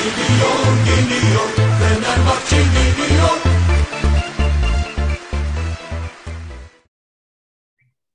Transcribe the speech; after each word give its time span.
Geliyor, 0.00 0.84
geliyor, 0.86 1.48
Fenerbahçe 1.78 2.56
geliyor. 2.56 3.30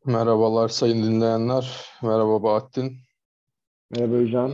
Merhabalar 0.05 0.69
sayın 0.69 1.03
dinleyenler. 1.03 1.85
Merhaba 2.01 2.43
Bahattin. 2.43 2.97
Merhaba 3.91 4.17
Hocam. 4.17 4.53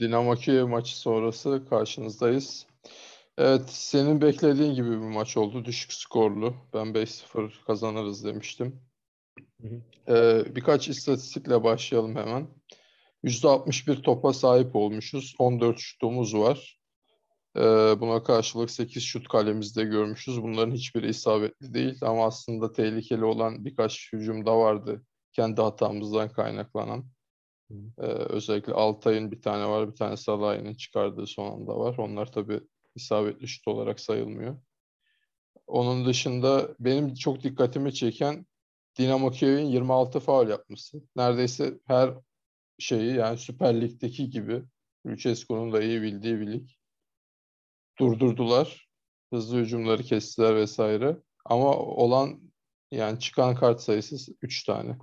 Dinamo 0.00 0.34
Kiev 0.34 0.66
maçı 0.66 0.98
sonrası 0.98 1.62
karşınızdayız. 1.70 2.66
Evet, 3.38 3.70
senin 3.70 4.20
beklediğin 4.20 4.74
gibi 4.74 4.90
bir 4.90 4.96
maç 4.96 5.36
oldu. 5.36 5.64
Düşük 5.64 5.92
skorlu. 5.92 6.54
Ben 6.74 6.86
5-0 6.86 7.64
kazanırız 7.66 8.24
demiştim. 8.24 8.80
Hı 9.62 9.68
hı. 9.68 9.80
Ee, 10.14 10.56
birkaç 10.56 10.88
istatistikle 10.88 11.64
başlayalım 11.64 12.16
hemen. 12.16 12.48
%61 13.24 14.02
topa 14.02 14.32
sahip 14.32 14.76
olmuşuz. 14.76 15.34
14 15.38 15.78
şutumuz 15.78 16.34
var. 16.34 16.78
Ee, 17.56 17.60
buna 18.00 18.22
karşılık 18.22 18.70
8 18.70 19.02
şut 19.02 19.28
kalemizde 19.28 19.84
görmüşüz. 19.84 20.42
Bunların 20.42 20.72
hiçbiri 20.72 21.08
isabetli 21.08 21.74
değil 21.74 21.98
ama 22.02 22.26
aslında 22.26 22.72
tehlikeli 22.72 23.24
olan 23.24 23.64
birkaç 23.64 24.12
hücum 24.12 24.46
da 24.46 24.58
vardı. 24.58 25.02
Kendi 25.32 25.60
hatamızdan 25.60 26.28
kaynaklanan. 26.28 27.04
Ee, 27.70 28.02
özellikle 28.06 28.72
Altay'ın 28.72 29.30
bir 29.30 29.42
tane 29.42 29.68
var, 29.68 29.90
bir 29.90 29.96
tane 29.96 30.16
Salah'ın 30.16 30.74
çıkardığı 30.74 31.26
son 31.26 31.52
anda 31.52 31.78
var. 31.78 31.98
Onlar 31.98 32.32
tabii 32.32 32.60
isabetli 32.94 33.48
şut 33.48 33.68
olarak 33.68 34.00
sayılmıyor. 34.00 34.56
Onun 35.66 36.06
dışında 36.06 36.74
benim 36.80 37.14
çok 37.14 37.42
dikkatimi 37.42 37.94
çeken 37.94 38.46
Dinamo 38.98 39.30
Kiev'in 39.30 39.66
26 39.66 40.20
faul 40.20 40.48
yapması. 40.48 41.02
Neredeyse 41.16 41.78
her 41.86 42.14
şeyi 42.78 43.14
yani 43.14 43.38
Süper 43.38 43.80
Lig'deki 43.80 44.30
gibi 44.30 44.62
Lucescu'nun 45.06 45.72
da 45.72 45.82
iyi 45.82 46.02
bildiği 46.02 46.40
bir 46.40 46.52
lig. 46.52 46.68
Durdurdular. 47.98 48.88
Hızlı 49.32 49.58
hücumları 49.58 50.02
kestiler 50.02 50.56
vesaire. 50.56 51.16
Ama 51.44 51.76
olan 51.76 52.40
yani 52.90 53.20
çıkan 53.20 53.54
kart 53.54 53.80
sayısı 53.80 54.16
3 54.42 54.64
tane. 54.64 54.98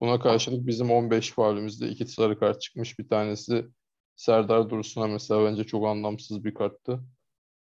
Buna 0.00 0.20
karşılık 0.20 0.66
bizim 0.66 0.90
15 0.90 1.30
faulümüzde 1.30 1.88
iki 1.88 2.06
sarı 2.06 2.38
kart 2.38 2.60
çıkmış. 2.60 2.98
Bir 2.98 3.08
tanesi 3.08 3.66
Serdar 4.16 4.70
Dursun'a 4.70 5.06
mesela 5.06 5.44
bence 5.44 5.64
çok 5.64 5.86
anlamsız 5.86 6.44
bir 6.44 6.54
karttı. 6.54 7.00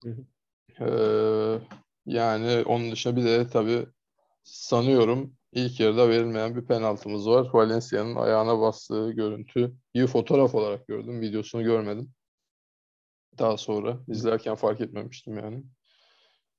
Hı 0.04 0.10
hı. 0.10 0.26
Ee, 0.80 1.58
yani 2.06 2.62
onun 2.66 2.92
dışında 2.92 3.16
bir 3.16 3.24
de 3.24 3.48
tabii 3.48 3.86
sanıyorum 4.44 5.36
ilk 5.56 5.80
yarıda 5.80 6.08
verilmeyen 6.08 6.56
bir 6.56 6.66
penaltımız 6.66 7.28
var. 7.28 7.48
Valencia'nın 7.52 8.14
ayağına 8.16 8.60
bastığı 8.60 9.10
görüntü. 9.12 9.72
İyi 9.94 10.06
fotoğraf 10.06 10.54
olarak 10.54 10.86
gördüm. 10.88 11.20
Videosunu 11.20 11.64
görmedim. 11.64 12.10
Daha 13.38 13.56
sonra 13.56 13.98
izlerken 14.08 14.54
fark 14.54 14.80
etmemiştim 14.80 15.38
yani. 15.38 15.64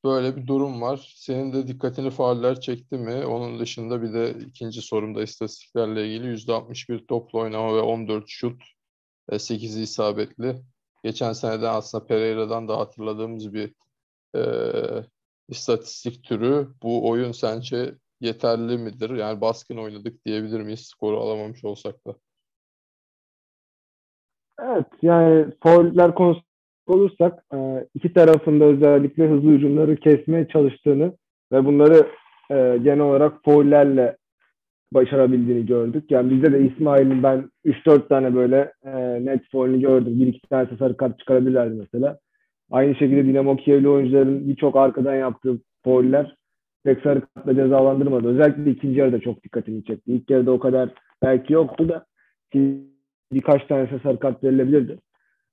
Böyle 0.04 0.36
bir 0.36 0.48
durum 0.48 0.82
var. 0.82 1.14
Senin 1.16 1.54
de 1.54 1.68
dikkatini 1.68 2.10
fauller 2.12 2.62
çekti 2.62 2.98
mi? 2.98 3.26
Onun 3.26 3.60
dışında 3.60 4.02
bir 4.02 4.14
de 4.14 4.36
ikinci 4.40 4.82
sorumda 4.82 5.24
istatistiklerle 5.24 6.08
ilgili 6.08 6.34
%61 6.34 7.08
topla 7.08 7.40
oynama 7.40 7.76
ve 7.76 7.82
14 7.82 8.24
şut, 8.28 8.64
8'i 9.30 9.82
isabetli. 9.82 10.62
Geçen 11.04 11.34
seneden 11.34 11.74
aslında 11.74 12.06
Pereira'dan 12.06 12.68
da 12.68 12.78
hatırladığımız 12.78 13.54
bir 13.54 13.74
e, 14.36 14.42
istatistik 15.50 16.24
türü. 16.24 16.70
Bu 16.84 17.10
oyun 17.10 17.32
sence 17.32 17.96
yeterli 18.22 18.78
midir? 18.78 19.10
Yani 19.10 19.42
baskın 19.42 19.78
oynadık 19.78 20.26
diyebilir 20.26 20.62
miyiz 20.62 20.88
skoru 20.88 21.18
alamamış 21.18 21.64
olsak 21.64 21.96
da? 22.08 22.16
Evet 24.60 24.86
yani 25.02 25.46
fauller 25.64 26.16
konusu 26.16 26.42
olursak 26.88 27.44
e, 27.54 27.88
iki 27.94 28.14
tarafında 28.14 28.66
özellikle 28.66 29.30
hızlı 29.30 29.52
hücumları 29.52 29.96
kesmeye 29.96 30.48
çalıştığını 30.48 31.14
ve 31.52 31.66
bunları 31.66 32.08
e, 32.52 32.78
genel 32.84 33.00
olarak 33.00 33.44
faullerle 33.46 34.18
başarabildiğini 34.94 35.66
gördük. 35.66 36.12
Yani 36.12 36.32
bizde 36.32 36.52
de 36.52 36.66
İsmail'in 36.66 37.24
ben 37.24 37.52
3-4 37.66 38.08
tane 38.08 38.36
böyle 38.36 38.74
e, 38.86 38.92
net 39.26 39.50
faulünü 39.52 39.82
gördüm. 39.82 40.20
Bir 40.20 40.28
iki 40.28 40.50
tane 40.50 40.68
sarı 40.80 40.98
kart 40.98 41.20
çıkarabilirlerdi 41.20 41.76
mesela. 41.76 42.20
Aynı 42.72 42.96
şekilde 42.96 43.26
Dinamo 43.26 43.56
Kiev'li 43.56 43.90
oyuncuların 43.90 44.50
birçok 44.50 44.76
arkadan 44.76 45.16
yaptığı 45.16 45.60
fauller 45.84 46.36
pek 46.84 47.02
sarı 47.02 47.22
kartla 47.22 47.56
cezalandırmadı. 47.56 48.28
Özellikle 48.28 48.72
ikinci 48.72 49.00
yarıda 49.00 49.20
çok 49.20 49.44
dikkatimi 49.44 49.84
çekti. 49.84 50.12
İlk 50.12 50.30
yarıda 50.30 50.52
o 50.52 50.60
kadar 50.60 50.90
belki 51.24 51.54
yoktu 51.54 51.90
da 51.90 52.06
birkaç 53.34 53.68
tanesi 53.68 54.00
sarı 54.04 54.20
kart 54.20 54.44
verilebilirdi. 54.44 55.00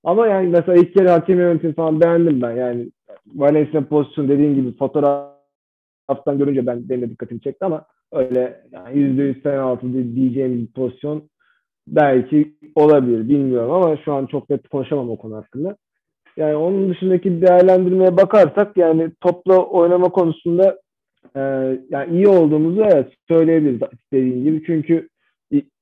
Ama 0.04 0.26
yani 0.26 0.48
mesela 0.48 0.78
ilk 0.78 0.94
kere 0.94 1.08
hakem 1.10 1.38
yönetimi 1.38 1.74
falan 1.74 2.00
beğendim 2.00 2.42
ben. 2.42 2.50
Yani 2.50 2.90
Valencia 3.26 3.80
pozisyon 3.88 4.28
dediğin 4.28 4.54
gibi 4.54 4.76
fotoğraftan 4.76 6.38
görünce 6.38 6.66
ben 6.66 6.88
benim 6.88 7.02
de 7.02 7.10
dikkatimi 7.10 7.40
çekti 7.40 7.64
ama 7.64 7.84
öyle 8.12 8.60
yani 8.72 8.98
%100 8.98 9.42
penaltı 9.42 9.92
diyeceğim 9.92 10.58
bir 10.58 10.72
pozisyon 10.72 11.30
belki 11.86 12.54
olabilir 12.74 13.28
bilmiyorum 13.28 13.70
ama 13.70 13.96
şu 13.96 14.12
an 14.12 14.26
çok 14.26 14.50
net 14.50 14.68
konuşamam 14.68 15.10
o 15.10 15.18
konu 15.18 15.36
hakkında. 15.36 15.76
Yani 16.36 16.56
onun 16.56 16.90
dışındaki 16.90 17.42
değerlendirmeye 17.42 18.16
bakarsak 18.16 18.76
yani 18.76 19.12
topla 19.20 19.58
oynama 19.58 20.08
konusunda 20.08 20.78
e, 21.36 21.40
yani 21.90 22.16
iyi 22.16 22.28
olduğumuzu 22.28 22.82
evet 22.82 23.12
söyleyebiliriz 23.28 23.80
dediğin 24.12 24.44
gibi. 24.44 24.62
Çünkü 24.66 25.08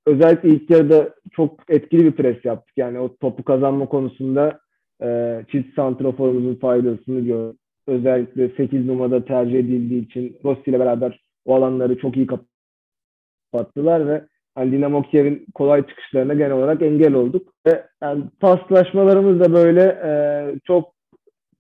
özellikle 0.07 0.49
ilk 0.49 0.71
yarıda 0.71 1.15
çok 1.33 1.61
etkili 1.69 2.05
bir 2.05 2.13
pres 2.13 2.45
yaptık. 2.45 2.75
Yani 2.77 2.99
o 2.99 3.17
topu 3.17 3.45
kazanma 3.45 3.87
konusunda 3.87 4.61
e, 5.03 5.41
çift 5.51 5.75
santraforumuzun 5.75 6.55
faydasını 6.55 7.21
gördük. 7.21 7.61
Özellikle 7.87 8.49
8 8.49 8.87
numarada 8.87 9.25
tercih 9.25 9.59
edildiği 9.59 10.07
için 10.07 10.37
Rossi 10.45 10.71
ile 10.71 10.81
beraber 10.81 11.21
o 11.45 11.55
alanları 11.55 11.99
çok 11.99 12.17
iyi 12.17 12.27
kapattılar 13.53 14.09
ve 14.09 14.25
yani 14.59 14.73
Dinamo 14.73 15.03
Kiev'in 15.03 15.47
kolay 15.55 15.87
çıkışlarına 15.87 16.35
genel 16.35 16.53
olarak 16.53 16.83
engel 16.83 17.15
olduk. 17.15 17.53
Ve 17.67 17.87
yani 18.03 18.25
paslaşmalarımız 18.41 19.41
da 19.41 19.53
böyle 19.53 19.83
e, 19.83 20.13
çok 20.65 20.93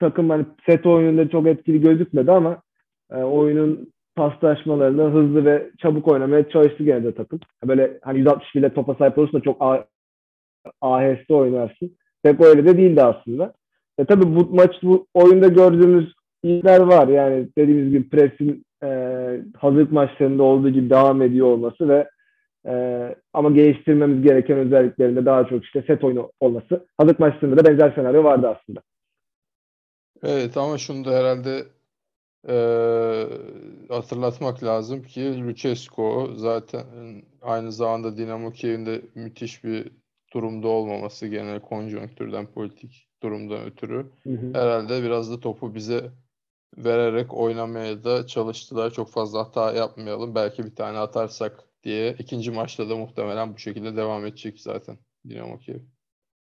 takım 0.00 0.30
hani 0.30 0.46
set 0.66 0.86
oyununda 0.86 1.28
çok 1.28 1.46
etkili 1.46 1.80
gözükmedi 1.80 2.32
ama 2.32 2.62
e, 3.12 3.16
oyunun 3.16 3.92
paslaşmalarında 4.16 5.04
hızlı 5.04 5.44
ve 5.44 5.70
çabuk 5.78 6.08
oynamaya 6.08 6.48
çalıştı 6.48 6.84
gene 6.84 7.04
de 7.04 7.14
takım. 7.14 7.40
Böyle 7.64 7.98
hani 8.02 8.18
160 8.18 8.54
bile 8.54 8.74
topa 8.74 8.94
sahip 8.94 9.18
olursa 9.18 9.40
çok 9.40 9.62
aheste 10.80 11.34
oynarsın. 11.34 11.96
Pek 12.22 12.40
öyle 12.40 12.64
de 12.64 12.76
değildi 12.76 13.02
aslında. 13.02 13.52
E 13.98 14.04
tabii 14.04 14.36
bu 14.36 14.54
maç 14.54 14.74
bu 14.82 15.06
oyunda 15.14 15.48
gördüğümüz 15.48 16.12
iyiler 16.42 16.80
var. 16.80 17.08
Yani 17.08 17.48
dediğimiz 17.58 17.90
gibi 17.90 18.08
presin 18.08 18.64
e, 18.82 18.88
hazırlık 19.56 19.92
maçlarında 19.92 20.42
olduğu 20.42 20.70
gibi 20.70 20.90
devam 20.90 21.22
ediyor 21.22 21.46
olması 21.46 21.88
ve 21.88 22.08
e, 22.66 22.72
ama 23.32 23.50
geliştirmemiz 23.50 24.22
gereken 24.22 24.58
özelliklerinde 24.58 25.26
daha 25.26 25.48
çok 25.48 25.64
işte 25.64 25.84
set 25.86 26.04
oyunu 26.04 26.32
olması. 26.40 26.86
Hazırlık 26.98 27.20
maçlarında 27.20 27.64
da 27.64 27.70
benzer 27.70 27.92
senaryo 27.94 28.24
vardı 28.24 28.48
aslında. 28.48 28.80
Evet 30.22 30.56
ama 30.56 30.78
şunu 30.78 31.04
da 31.04 31.10
herhalde 31.10 31.62
e, 32.48 32.54
hatırlatmak 33.88 34.64
lazım 34.64 35.02
ki 35.02 35.44
Lucescu 35.44 36.32
zaten 36.36 36.84
aynı 37.42 37.72
zamanda 37.72 38.16
Dinamo 38.16 38.50
Kiev'in 38.50 38.86
de 38.86 39.02
müthiş 39.14 39.64
bir 39.64 39.92
durumda 40.34 40.68
olmaması 40.68 41.26
genel 41.26 41.60
konjonktürden 41.60 42.46
politik 42.46 43.08
durumdan 43.22 43.64
ötürü 43.64 44.06
Hı 44.22 44.30
hı. 44.30 44.50
herhalde 44.54 45.02
biraz 45.02 45.32
da 45.32 45.40
topu 45.40 45.74
bize 45.74 46.10
vererek 46.78 47.34
oynamaya 47.34 48.04
da 48.04 48.26
çalıştılar. 48.26 48.90
Çok 48.90 49.10
fazla 49.10 49.40
hata 49.40 49.72
yapmayalım. 49.72 50.34
Belki 50.34 50.64
bir 50.64 50.74
tane 50.74 50.98
atarsak 50.98 51.64
diye. 51.84 52.14
ikinci 52.18 52.50
maçta 52.50 52.90
da 52.90 52.96
muhtemelen 52.96 53.54
bu 53.54 53.58
şekilde 53.58 53.96
devam 53.96 54.26
edecek 54.26 54.60
zaten 54.60 54.96
Dinamo 55.28 55.58
Kiev. 55.58 55.78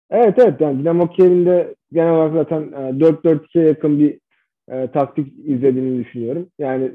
Evet 0.10 0.34
evet 0.38 0.62
yani 0.62 0.80
Dinamo 0.80 1.10
Kiev'in 1.10 1.46
de 1.46 1.76
genel 1.92 2.14
olarak 2.14 2.34
zaten 2.34 2.62
e, 2.62 3.00
4-4-2'ye 3.00 3.66
yakın 3.66 4.00
bir 4.00 4.20
e, 4.72 4.88
taktik 4.88 5.34
izlediğini 5.46 6.06
düşünüyorum. 6.06 6.48
Yani 6.60 6.92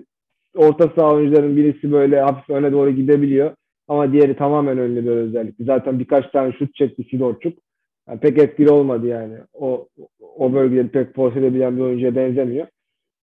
orta 0.57 0.93
saha 0.97 1.15
oyuncuların 1.15 1.57
birisi 1.57 1.93
böyle 1.93 2.21
hafif 2.21 2.51
öne 2.51 2.73
doğru 2.73 2.91
gidebiliyor 2.91 3.55
ama 3.89 4.13
diğeri 4.13 4.37
tamamen 4.37 4.79
önlü 4.79 5.05
bir 5.05 5.11
özellik. 5.11 5.55
Zaten 5.61 5.99
birkaç 5.99 6.31
tane 6.31 6.53
şut 6.53 6.75
çekti 6.75 7.05
Sidorçuk. 7.11 7.59
Yani 8.09 8.21
pek 8.21 8.39
etkili 8.39 8.71
olmadı 8.71 9.07
yani. 9.07 9.35
O 9.55 9.89
o 10.37 10.53
bölgeleri 10.53 10.89
pek 10.89 11.15
force 11.15 11.39
edebilen 11.41 11.77
bir 11.77 11.83
oyuncuya 11.83 12.17
benzemiyor. 12.17 12.67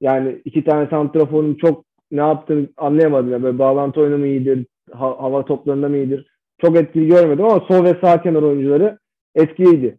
Yani 0.01 0.41
iki 0.45 0.63
tane 0.63 0.87
santraforun 0.89 1.55
çok 1.55 1.85
ne 2.11 2.21
yaptığını 2.21 2.67
anlayamadım. 2.77 3.31
Yani 3.31 3.43
böyle 3.43 3.59
bağlantı 3.59 4.01
oyunu 4.01 4.17
mu 4.17 4.25
iyidir, 4.25 4.65
ha- 4.91 5.21
hava 5.23 5.45
toplarında 5.45 5.89
mı 5.89 5.97
iyidir? 5.97 6.27
Çok 6.61 6.75
etkili 6.77 7.07
görmedim 7.07 7.45
ama 7.45 7.65
sol 7.67 7.83
ve 7.83 7.97
sağ 8.01 8.21
kenar 8.21 8.41
oyuncuları 8.41 8.97
etkiliydi. 9.35 9.97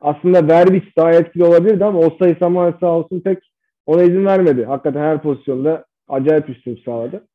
Aslında 0.00 0.48
Verbic 0.48 0.86
daha 0.96 1.12
etkili 1.12 1.44
olabilirdi 1.44 1.84
ama 1.84 1.98
o 1.98 2.16
sayı 2.18 2.36
Samuel 2.40 2.72
sağ 2.80 2.98
olsun 2.98 3.20
pek 3.20 3.38
ona 3.86 4.02
izin 4.02 4.26
vermedi. 4.26 4.64
Hakikaten 4.64 5.00
her 5.00 5.22
pozisyonda 5.22 5.84
acayip 6.08 6.48
üstün 6.48 6.80
sağladı. 6.84 7.26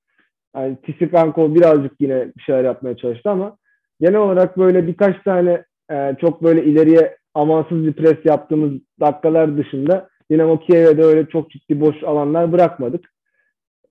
Yani 0.55 0.77
Tisipenko 0.85 1.55
birazcık 1.55 1.91
yine 1.99 2.31
bir 2.37 2.41
şeyler 2.41 2.63
yapmaya 2.63 2.97
çalıştı 2.97 3.29
ama 3.29 3.57
genel 4.01 4.19
olarak 4.19 4.57
böyle 4.57 4.87
birkaç 4.87 5.23
tane 5.23 5.63
e, 5.91 6.15
çok 6.21 6.43
böyle 6.43 6.63
ileriye 6.63 7.17
amansız 7.33 7.87
bir 7.87 7.93
pres 7.93 8.25
yaptığımız 8.25 8.71
dakikalar 8.99 9.57
dışında 9.57 10.09
Dinamo 10.31 10.59
Kiev'e 10.59 10.97
de 10.97 11.03
öyle 11.03 11.25
çok 11.25 11.51
ciddi 11.51 11.81
boş 11.81 12.03
alanlar 12.03 12.51
bırakmadık. 12.51 13.13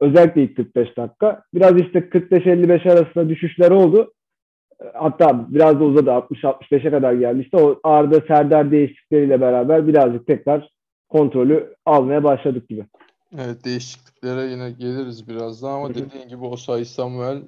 Özellikle 0.00 0.42
ilk 0.42 0.56
45 0.56 0.96
dakika. 0.96 1.42
Biraz 1.54 1.80
işte 1.80 1.98
45-55 1.98 2.92
arasında 2.92 3.28
düşüşler 3.28 3.70
oldu. 3.70 4.12
Hatta 4.94 5.46
biraz 5.48 5.80
da 5.80 5.84
uzadı 5.84 6.10
60-65'e 6.10 6.90
kadar 6.90 7.12
geldi. 7.12 7.40
İşte 7.40 7.56
o 7.56 7.80
Arda 7.82 8.20
Serdar 8.20 8.70
değişiklikleriyle 8.70 9.40
beraber 9.40 9.86
birazcık 9.86 10.26
tekrar 10.26 10.68
kontrolü 11.08 11.74
almaya 11.86 12.24
başladık 12.24 12.68
gibi. 12.68 12.86
Evet 13.38 13.64
değişikliklere 13.64 14.50
yine 14.50 14.70
geliriz 14.70 15.28
birazdan 15.28 15.72
ama 15.72 15.94
dediğin 15.94 16.28
gibi 16.28 16.44
Osay 16.44 16.84
Samuel 16.84 17.42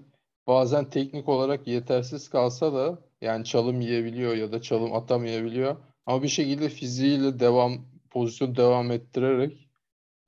bazen 0.47 0.91
teknik 0.91 1.29
olarak 1.29 1.67
yetersiz 1.67 2.29
kalsa 2.29 2.75
da 2.75 2.99
yani 3.21 3.45
çalım 3.45 3.81
yiyebiliyor 3.81 4.35
ya 4.35 4.53
da 4.53 4.63
çalım 4.63 4.95
atamayabiliyor. 4.95 5.77
Ama 6.07 6.23
bir 6.23 6.29
şekilde 6.29 6.69
fiziğiyle 6.69 7.41
devam 7.41 7.73
pozisyon 8.11 8.57
devam 8.57 8.91
ettirerek 8.91 9.69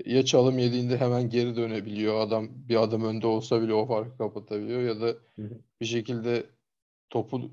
ya 0.07 0.25
çalım 0.25 0.59
yediğinde 0.59 0.97
hemen 0.97 1.31
geri 1.31 1.57
dönebiliyor. 1.57 2.21
Adam 2.21 2.49
bir 2.69 2.83
adım 2.83 3.05
önde 3.05 3.27
olsa 3.27 3.63
bile 3.63 3.75
o 3.75 3.87
farkı 3.87 4.19
kapatabiliyor 4.19 4.81
ya 4.81 5.01
da 5.01 5.15
bir 5.81 5.87
şekilde 5.87 6.47
topu 7.11 7.51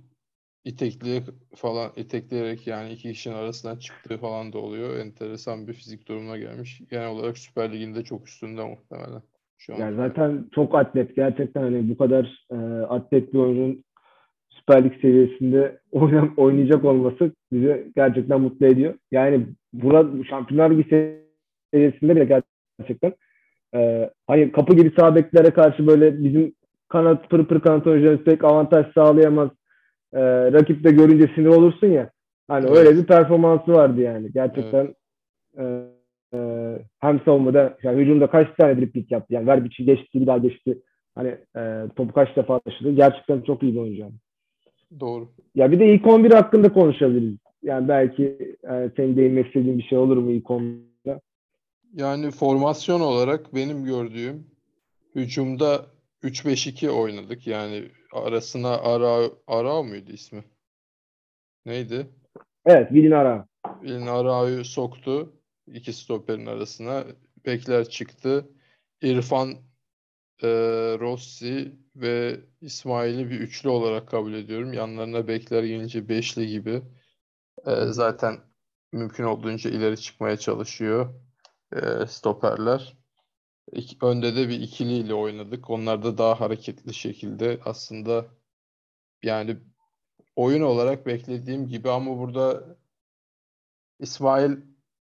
itekleyerek 0.67 1.23
falan 1.55 1.91
itekleyerek 1.95 2.67
yani 2.67 2.91
iki 2.91 3.13
kişinin 3.13 3.35
arasından 3.35 3.75
çıktığı 3.75 4.17
falan 4.17 4.53
da 4.53 4.57
oluyor. 4.57 4.99
Enteresan 4.99 5.67
bir 5.67 5.73
fizik 5.73 6.07
durumuna 6.07 6.37
gelmiş. 6.37 6.81
Genel 6.91 7.07
olarak 7.07 7.37
Süper 7.37 7.73
Lig'inde 7.73 8.03
çok 8.03 8.27
üstünde 8.27 8.63
muhtemelen. 8.63 9.21
Şu 9.57 9.75
an. 9.75 9.79
Yani 9.79 9.95
zaten 9.95 10.45
çok 10.55 10.75
atlet. 10.75 11.15
Gerçekten 11.15 11.61
hani 11.61 11.89
bu 11.89 11.97
kadar 11.97 12.45
e, 12.51 12.55
atlet 12.85 13.33
bir 13.33 13.39
oyuncunun 13.39 13.83
Süper 14.49 14.83
Lig 14.83 15.01
seviyesinde 15.01 15.79
oynam, 15.91 16.33
oynayacak 16.37 16.85
olması 16.85 17.31
bizi 17.51 17.91
gerçekten 17.95 18.41
mutlu 18.41 18.65
ediyor. 18.65 18.93
Yani 19.11 19.47
burada 19.73 20.23
Şampiyonlar 20.23 20.71
Ligi 20.71 20.89
seviyesinde 21.73 22.15
bile 22.15 22.41
gerçekten 22.79 23.13
e, 23.75 24.09
hani 24.27 24.51
kapı 24.51 24.75
gibi 24.75 24.93
sağ 24.99 25.15
beklere 25.15 25.51
karşı 25.51 25.87
böyle 25.87 26.23
bizim 26.23 26.53
kanat 26.89 27.29
pır 27.29 27.45
pır 27.45 27.59
kanat 27.59 27.87
oyuncularımız 27.87 28.25
pek 28.25 28.43
avantaj 28.43 28.85
sağlayamaz. 28.93 29.49
E, 30.13 30.21
rakip 30.51 30.83
de 30.83 30.91
görünce 30.91 31.31
sinir 31.35 31.47
olursun 31.47 31.87
ya. 31.87 32.09
Hani 32.47 32.65
Evet. 32.67 32.77
öyle 32.77 32.97
bir 32.97 33.05
performansı 33.05 33.71
vardı 33.71 34.01
yani. 34.01 34.31
Gerçekten 34.33 34.95
e, 35.57 35.63
e, 36.33 36.39
hem 36.99 37.21
savunmada 37.25 37.77
yani 37.83 38.01
hücumda 38.01 38.27
kaç 38.27 38.47
tane 38.59 38.77
dripling 38.77 39.11
yaptı. 39.11 39.33
Yani 39.33 39.47
ver 39.47 39.65
biçi 39.65 39.85
geçti 39.85 40.21
bir 40.21 40.27
daha 40.27 40.37
geçti. 40.37 40.81
Hani 41.15 41.37
e, 41.57 41.83
topu 41.95 42.13
kaç 42.13 42.35
defa 42.35 42.59
taşıdı. 42.59 42.91
Gerçekten 42.91 43.41
çok 43.41 43.63
iyi 43.63 43.73
bir 43.73 43.79
oyuncu. 43.79 44.01
yani. 44.01 44.13
Doğru. 44.99 45.29
Ya 45.55 45.71
bir 45.71 45.79
de 45.79 45.93
ilk 45.93 46.07
11 46.07 46.31
hakkında 46.31 46.73
konuşabiliriz. 46.73 47.37
Yani 47.63 47.87
belki 47.87 48.55
e, 48.69 48.91
senin 48.95 49.17
değinmek 49.17 49.47
istediğin 49.47 49.77
bir 49.77 49.83
şey 49.83 49.97
olur 49.97 50.17
mu 50.17 50.31
ilk 50.31 50.45
11'de? 50.45 51.19
Yani 51.93 52.31
formasyon 52.31 52.99
olarak 52.99 53.55
benim 53.55 53.85
gördüğüm 53.85 54.47
hücumda 55.15 55.85
3-5-2 56.23 56.89
oynadık. 56.89 57.47
Yani 57.47 57.91
arasına 58.13 58.77
Ara 58.77 59.29
Arao 59.47 59.83
muydu 59.83 60.11
ismi? 60.11 60.43
Neydi? 61.65 62.07
Evet, 62.65 62.91
Vilin 62.91 63.11
Ara. 63.11 63.47
Elini 63.83 64.09
Arao'yu 64.09 64.65
soktu 64.65 65.33
iki 65.67 65.93
stoperin 65.93 66.45
arasına. 66.45 67.03
Bekler 67.45 67.89
çıktı. 67.89 68.49
İrfan 69.01 69.51
e, 70.43 70.47
Rossi 70.99 71.75
ve 71.95 72.39
İsmail'i 72.61 73.29
bir 73.29 73.39
üçlü 73.39 73.69
olarak 73.69 74.07
kabul 74.07 74.33
ediyorum. 74.33 74.73
Yanlarına 74.73 75.27
bekler 75.27 75.63
gelince 75.63 76.09
beşli 76.09 76.47
gibi. 76.47 76.81
E, 77.65 77.85
zaten 77.85 78.37
mümkün 78.93 79.23
olduğunca 79.23 79.69
ileri 79.69 79.97
çıkmaya 79.97 80.37
çalışıyor 80.37 81.13
e, 81.73 82.07
stoperler. 82.07 82.97
İki- 83.71 83.97
önde 84.05 84.35
de 84.35 84.49
bir 84.49 84.59
ikiliyle 84.61 85.13
oynadık. 85.13 85.69
Onlar 85.69 86.03
da 86.03 86.17
daha 86.17 86.39
hareketli 86.41 86.93
şekilde 86.93 87.59
aslında 87.65 88.25
yani 89.23 89.57
oyun 90.35 90.61
olarak 90.61 91.05
beklediğim 91.05 91.67
gibi 91.67 91.89
ama 91.89 92.17
burada 92.19 92.77
İsmail 93.99 94.51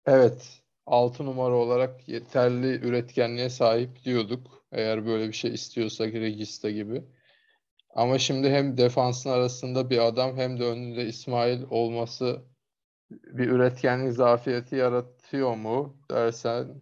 evet 0.06 0.62
6 0.86 1.26
numara 1.26 1.56
olarak 1.56 2.10
yeterli 2.10 2.68
üretkenliğe 2.88 3.50
sahip 3.50 4.04
diyorduk. 4.06 4.66
Eğer 4.72 5.06
böyle 5.06 5.28
bir 5.28 5.34
şey 5.34 5.54
istiyorsak 5.54 6.14
Regista 6.14 6.70
gibi. 6.70 7.04
Ama 7.96 8.20
şimdi 8.20 8.50
hem 8.50 8.78
defansın 8.78 9.30
arasında 9.30 9.90
bir 9.90 9.98
adam 10.08 10.38
hem 10.38 10.60
de 10.60 10.64
önünde 10.64 11.06
İsmail 11.06 11.64
olması 11.70 12.46
bir 13.12 13.48
üretkenlik 13.50 14.14
zafiyeti 14.14 14.76
yaratıyor 14.76 15.56
mu 15.56 15.98
dersen 16.12 16.82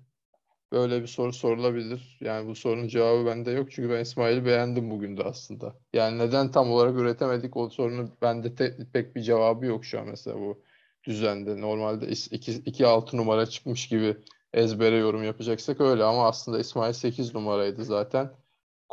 böyle 0.75 1.01
bir 1.01 1.07
soru 1.07 1.33
sorulabilir. 1.33 2.17
Yani 2.21 2.47
bu 2.47 2.55
sorunun 2.55 2.87
cevabı 2.87 3.25
bende 3.25 3.51
yok. 3.51 3.71
Çünkü 3.71 3.89
ben 3.89 4.01
İsmail'i 4.01 4.45
beğendim 4.45 4.89
bugün 4.91 5.17
de 5.17 5.23
aslında. 5.23 5.75
Yani 5.93 6.17
neden 6.19 6.51
tam 6.51 6.71
olarak 6.71 6.95
üretemedik 6.95 7.57
o 7.57 7.69
sorunun 7.69 8.11
bende 8.21 8.55
te- 8.55 8.77
pek 8.93 9.15
bir 9.15 9.21
cevabı 9.21 9.65
yok 9.65 9.85
şu 9.85 9.99
an 9.99 10.07
mesela 10.07 10.39
bu 10.39 10.63
düzende. 11.03 11.61
Normalde 11.61 12.05
2-6 12.05 13.17
numara 13.17 13.45
çıkmış 13.45 13.87
gibi 13.87 14.17
ezbere 14.53 14.97
yorum 14.97 15.23
yapacaksak 15.23 15.81
öyle 15.81 16.03
ama 16.03 16.27
aslında 16.27 16.59
İsmail 16.59 16.93
8 16.93 17.35
numaraydı 17.35 17.85
zaten. 17.85 18.31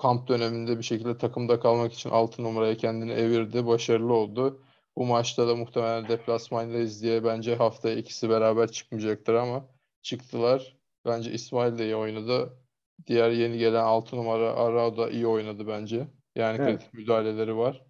Kamp 0.03 0.29
döneminde 0.29 0.79
bir 0.79 0.83
şekilde 0.83 1.19
takımda 1.19 1.61
kalmak 1.61 1.93
için 1.93 2.11
6 2.11 2.43
numaraya 2.43 2.77
kendini 2.77 3.13
evirdi. 3.13 3.67
Başarılı 3.67 4.15
oldu. 4.15 4.63
Bu 4.97 5.07
maçta 5.07 5.49
da 5.49 5.57
muhtemelen 5.57 6.09
deplasmandayız 6.09 7.03
diye 7.03 7.25
bence 7.25 7.57
haftaya 7.57 7.97
ikisi 7.97 8.31
beraber 8.31 8.73
çıkmayacaktır 8.73 9.35
ama 9.35 9.69
çıktılar. 10.03 10.82
Bence 11.07 11.33
İsmail 11.33 11.79
de 11.79 11.85
iyi 11.85 11.97
oynadı. 11.97 12.59
Diğer 13.07 13.31
yeni 13.31 13.59
gelen 13.59 13.85
6 13.85 14.17
numara 14.17 14.53
Arao 14.53 14.97
da 14.97 15.11
iyi 15.11 15.27
oynadı 15.27 15.67
bence. 15.69 16.09
Yani 16.37 16.57
Evet. 16.61 16.79
kritik 16.79 16.95
müdahaleleri 16.95 17.57
var. 17.57 17.83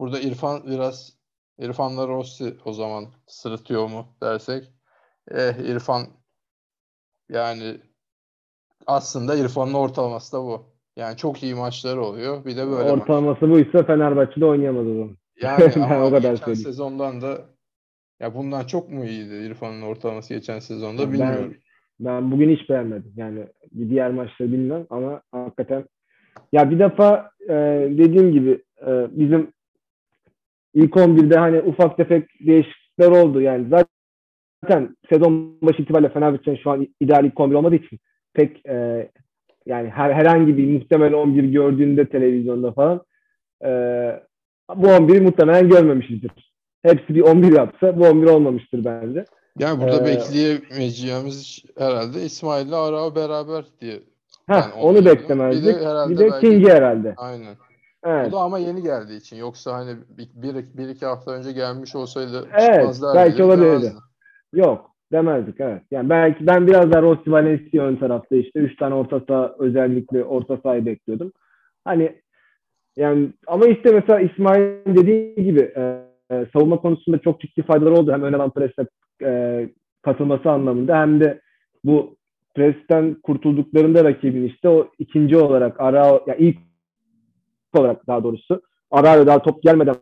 Burada 0.00 0.20
İrfan 0.20 0.66
biraz 0.66 1.16
İrfan'la 1.58 2.08
Rossi 2.08 2.56
o 2.64 2.72
zaman 2.72 3.06
sırıtıyor 3.26 3.86
mu 3.88 4.16
dersek. 4.22 4.72
Eh 5.30 5.54
İrfan 5.54 6.06
yani 7.28 7.80
aslında 8.86 9.34
İrfan'ın 9.36 9.74
ortalaması 9.74 10.32
da 10.36 10.42
bu. 10.42 10.76
Yani 10.96 11.16
çok 11.16 11.42
iyi 11.42 11.54
maçları 11.54 12.02
oluyor. 12.04 12.44
Bir 12.44 12.56
de 12.56 12.66
böyle 12.66 12.92
maç. 12.92 13.00
Ortalaması 13.02 13.50
buysa 13.50 13.84
Fenerbahçe'de 13.84 14.44
oynayamadı 14.44 14.94
zaman. 14.94 15.16
Yani 15.42 15.72
Ben 15.76 16.00
o 16.00 16.10
kadar 16.10 16.20
geçen 16.20 16.34
söyleyeyim. 16.36 16.64
sezondan 16.66 17.20
da 17.22 17.40
ya 18.20 18.34
bundan 18.34 18.66
çok 18.66 18.90
mu 18.90 19.04
iyiydi 19.04 19.34
İrfan'ın 19.34 19.82
ortalaması 19.82 20.34
geçen 20.34 20.58
sezonda 20.58 21.12
bilmiyorum. 21.12 21.50
Ben 21.54 21.65
bugün 22.00 22.56
hiç 22.56 22.70
beğenmedim. 22.70 23.12
Yani 23.16 23.46
bir 23.72 23.90
diğer 23.90 24.10
maçları 24.10 24.52
bilmem 24.52 24.86
ama 24.90 25.22
hakikaten 25.32 25.84
ya 26.52 26.70
bir 26.70 26.78
defa 26.78 27.30
e, 27.48 27.54
dediğim 27.90 28.32
gibi 28.32 28.62
e, 28.86 29.06
bizim 29.10 29.52
ilk 30.74 30.96
11'de 30.96 31.38
hani 31.38 31.60
ufak 31.60 31.96
tefek 31.96 32.28
değişiklikler 32.46 33.10
oldu. 33.10 33.40
Yani 33.40 33.66
zaten 34.62 34.96
sezon 35.08 35.60
başı 35.62 35.82
itibariyle 35.82 36.12
Fenerbahçe'nin 36.12 36.56
şu 36.56 36.70
an 36.70 36.86
ideal 37.00 37.24
ilk 37.24 37.40
11 37.40 37.54
olmadığı 37.54 37.74
için 37.74 37.98
pek 38.34 38.66
e, 38.66 39.08
yani 39.66 39.88
her, 39.88 40.12
herhangi 40.12 40.56
bir 40.56 40.72
muhtemel 40.72 41.12
11 41.12 41.44
gördüğünde 41.44 42.08
televizyonda 42.08 42.72
falan 42.72 43.00
e, 43.64 43.68
bu 44.76 44.86
11'i 44.86 45.20
muhtemelen 45.20 45.68
görmemişizdir. 45.68 46.52
Hepsi 46.82 47.14
bir 47.14 47.20
11 47.20 47.52
yapsa 47.52 47.98
bu 47.98 48.06
11 48.06 48.26
olmamıştır 48.26 48.84
bence. 48.84 49.24
Yani 49.58 49.80
burada 49.80 50.02
Ee, 50.02 50.06
bekleyemeyeceğimiz 50.06 51.64
herhalde 51.78 52.22
İsmail'le 52.22 52.72
Arao 52.72 53.14
beraber 53.14 53.64
diye. 53.80 54.00
Heh, 54.46 54.54
Yani 54.54 54.72
onu 54.74 54.98
onu 54.98 55.04
beklemezdik. 55.06 55.74
Bir 55.76 55.80
de 55.80 55.86
herhalde 55.86 56.12
Bir 56.12 56.18
de 56.18 56.30
belki- 56.30 56.40
King'i 56.48 56.70
herhalde. 56.72 57.14
Aynen. 57.16 57.56
Evet. 58.04 58.28
O 58.28 58.32
da 58.32 58.38
ama 58.40 58.58
yeni 58.58 58.82
geldiği 58.82 59.16
için. 59.16 59.36
Yoksa 59.36 59.72
hani 59.74 59.96
bir, 60.18 60.54
bir, 60.78 60.88
iki 60.88 61.06
hafta 61.06 61.30
önce 61.30 61.52
gelmiş 61.52 61.94
olsaydı 61.94 62.48
Evet, 62.58 63.00
belki 63.14 63.42
olabilirdi. 63.42 63.92
Yok 64.54 64.90
demezdik 65.12 65.60
evet. 65.60 65.82
Yani 65.90 66.10
belki 66.10 66.46
ben 66.46 66.66
biraz 66.66 66.92
daha 66.92 67.02
Rossi 67.02 67.32
Valencia 67.32 67.84
ön 67.84 67.96
tarafta 67.96 68.36
işte 68.36 68.60
3 68.60 68.76
tane 68.76 68.94
orta 68.94 69.20
saha 69.28 69.54
özellikle 69.58 70.24
orta 70.24 70.56
sahayı 70.56 70.86
bekliyordum. 70.86 71.32
Hani 71.84 72.20
yani 72.96 73.28
ama 73.46 73.66
işte 73.66 73.90
mesela 73.92 74.20
İsmail 74.20 74.94
dediği 74.94 75.34
gibi 75.44 75.60
e, 75.76 76.05
e, 76.30 76.46
savunma 76.52 76.76
konusunda 76.80 77.18
çok 77.18 77.40
ciddi 77.40 77.62
faydaları 77.62 77.94
oldu. 77.94 78.12
Hem 78.12 78.22
ön 78.22 78.32
alan 78.32 78.50
presle 78.50 78.86
e, 79.22 79.68
katılması 80.02 80.50
anlamında 80.50 81.00
hem 81.00 81.20
de 81.20 81.40
bu 81.84 82.16
presten 82.54 83.14
kurtulduklarında 83.14 84.04
rakibin 84.04 84.44
işte 84.44 84.68
o 84.68 84.88
ikinci 84.98 85.36
olarak 85.36 85.80
ara 85.80 86.20
ya 86.26 86.34
ilk 86.38 86.58
olarak 87.74 88.06
daha 88.06 88.24
doğrusu 88.24 88.62
ara 88.90 89.26
daha 89.26 89.42
top 89.42 89.62
gelmeden 89.62 89.94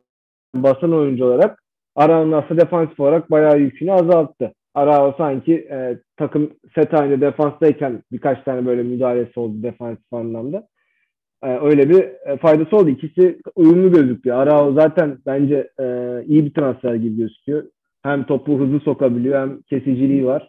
basan 0.55 0.93
oyuncu 0.93 1.25
olarak 1.25 1.65
Arao'nun 1.97 2.33
aslında 2.33 2.61
defansif 2.61 3.01
olarak 3.01 3.31
bayağı 3.31 3.59
yükünü 3.59 3.93
azalttı. 3.93 4.55
Arao 4.75 5.15
sanki 5.19 5.55
e, 5.55 5.99
takım 6.17 6.51
set 6.75 6.93
halinde 6.93 7.21
defanstayken 7.21 8.03
birkaç 8.13 8.45
tane 8.45 8.67
böyle 8.67 8.83
müdahalesi 8.83 9.41
oldu 9.41 9.63
defansif 9.63 10.13
anlamda. 10.13 10.69
E, 11.45 11.59
öyle 11.63 11.91
bir 11.91 12.05
e, 12.27 12.37
faydası 12.37 12.77
oldu. 12.77 12.89
İkisi 12.89 13.39
uyumlu 13.55 13.93
gözüküyor. 13.93 14.37
Arao 14.37 14.73
zaten 14.73 15.19
bence 15.27 15.71
e, 15.81 15.85
iyi 16.27 16.45
bir 16.45 16.55
transfer 16.55 16.95
gibi 16.95 17.17
gözüküyor. 17.17 17.65
hem 18.03 18.25
topu 18.25 18.61
hızlı 18.61 18.81
sokabiliyor 18.81 19.41
hem 19.41 19.63
kesiciliği 19.63 20.27
var. 20.27 20.49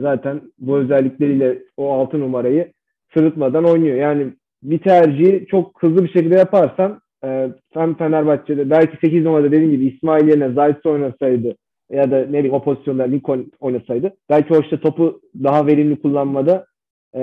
Zaten 0.00 0.40
bu 0.58 0.76
özellikleriyle 0.76 1.58
o 1.76 1.92
altı 1.92 2.20
numarayı 2.20 2.72
sırıtmadan 3.14 3.64
oynuyor. 3.64 3.96
Yani 3.96 4.32
bir 4.62 4.78
tercihi 4.78 5.46
çok 5.46 5.82
hızlı 5.82 6.04
bir 6.04 6.08
şekilde 6.08 6.34
yaparsan 6.34 7.00
e, 7.24 7.48
hem 7.74 7.94
Fenerbahçe'de 7.94 8.70
belki 8.70 8.96
8 9.00 9.24
numarada 9.24 9.52
dediğim 9.52 9.70
gibi 9.70 9.86
İsmail 9.86 10.28
yerine 10.28 10.52
Zayt 10.52 10.86
oynasaydı 10.86 11.56
ya 11.90 12.10
da 12.10 12.18
ne 12.18 12.38
bileyim 12.38 12.54
o 12.54 12.64
pozisyonda 12.64 13.02
Lincoln 13.02 13.52
oynasaydı 13.60 14.12
belki 14.30 14.54
o 14.54 14.60
işte 14.60 14.80
topu 14.80 15.20
daha 15.42 15.66
verimli 15.66 16.02
kullanmada 16.02 16.66
e, 17.14 17.20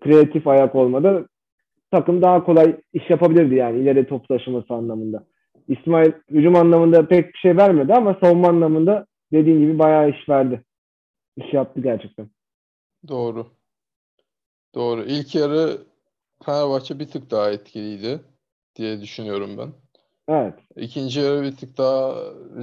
kreatif 0.00 0.46
ayak 0.46 0.74
olmada 0.74 1.24
takım 1.90 2.22
daha 2.22 2.44
kolay 2.44 2.76
iş 2.92 3.10
yapabilirdi 3.10 3.54
yani 3.54 3.78
ileri 3.80 4.06
top 4.06 4.28
taşıması 4.28 4.74
anlamında. 4.74 5.24
İsmail 5.68 6.12
hücum 6.30 6.56
anlamında 6.56 7.08
pek 7.08 7.34
bir 7.34 7.38
şey 7.38 7.56
vermedi 7.56 7.94
ama 7.94 8.18
savunma 8.20 8.48
anlamında 8.48 9.06
dediğin 9.32 9.60
gibi 9.60 9.78
bayağı 9.78 10.10
iş 10.10 10.28
verdi. 10.28 10.64
İş 11.36 11.54
yaptı 11.54 11.80
gerçekten. 11.80 12.30
Doğru. 13.08 13.46
Doğru. 14.74 15.04
İlk 15.04 15.34
yarı 15.34 15.78
Fenerbahçe 16.44 16.98
bir 16.98 17.08
tık 17.08 17.30
daha 17.30 17.50
etkiliydi 17.50 18.20
diye 18.76 19.00
düşünüyorum 19.00 19.58
ben. 19.58 19.72
Evet. 20.28 20.54
İkinci 20.76 21.20
yarı 21.20 21.42
bir 21.42 21.56
tık 21.56 21.78
daha 21.78 22.16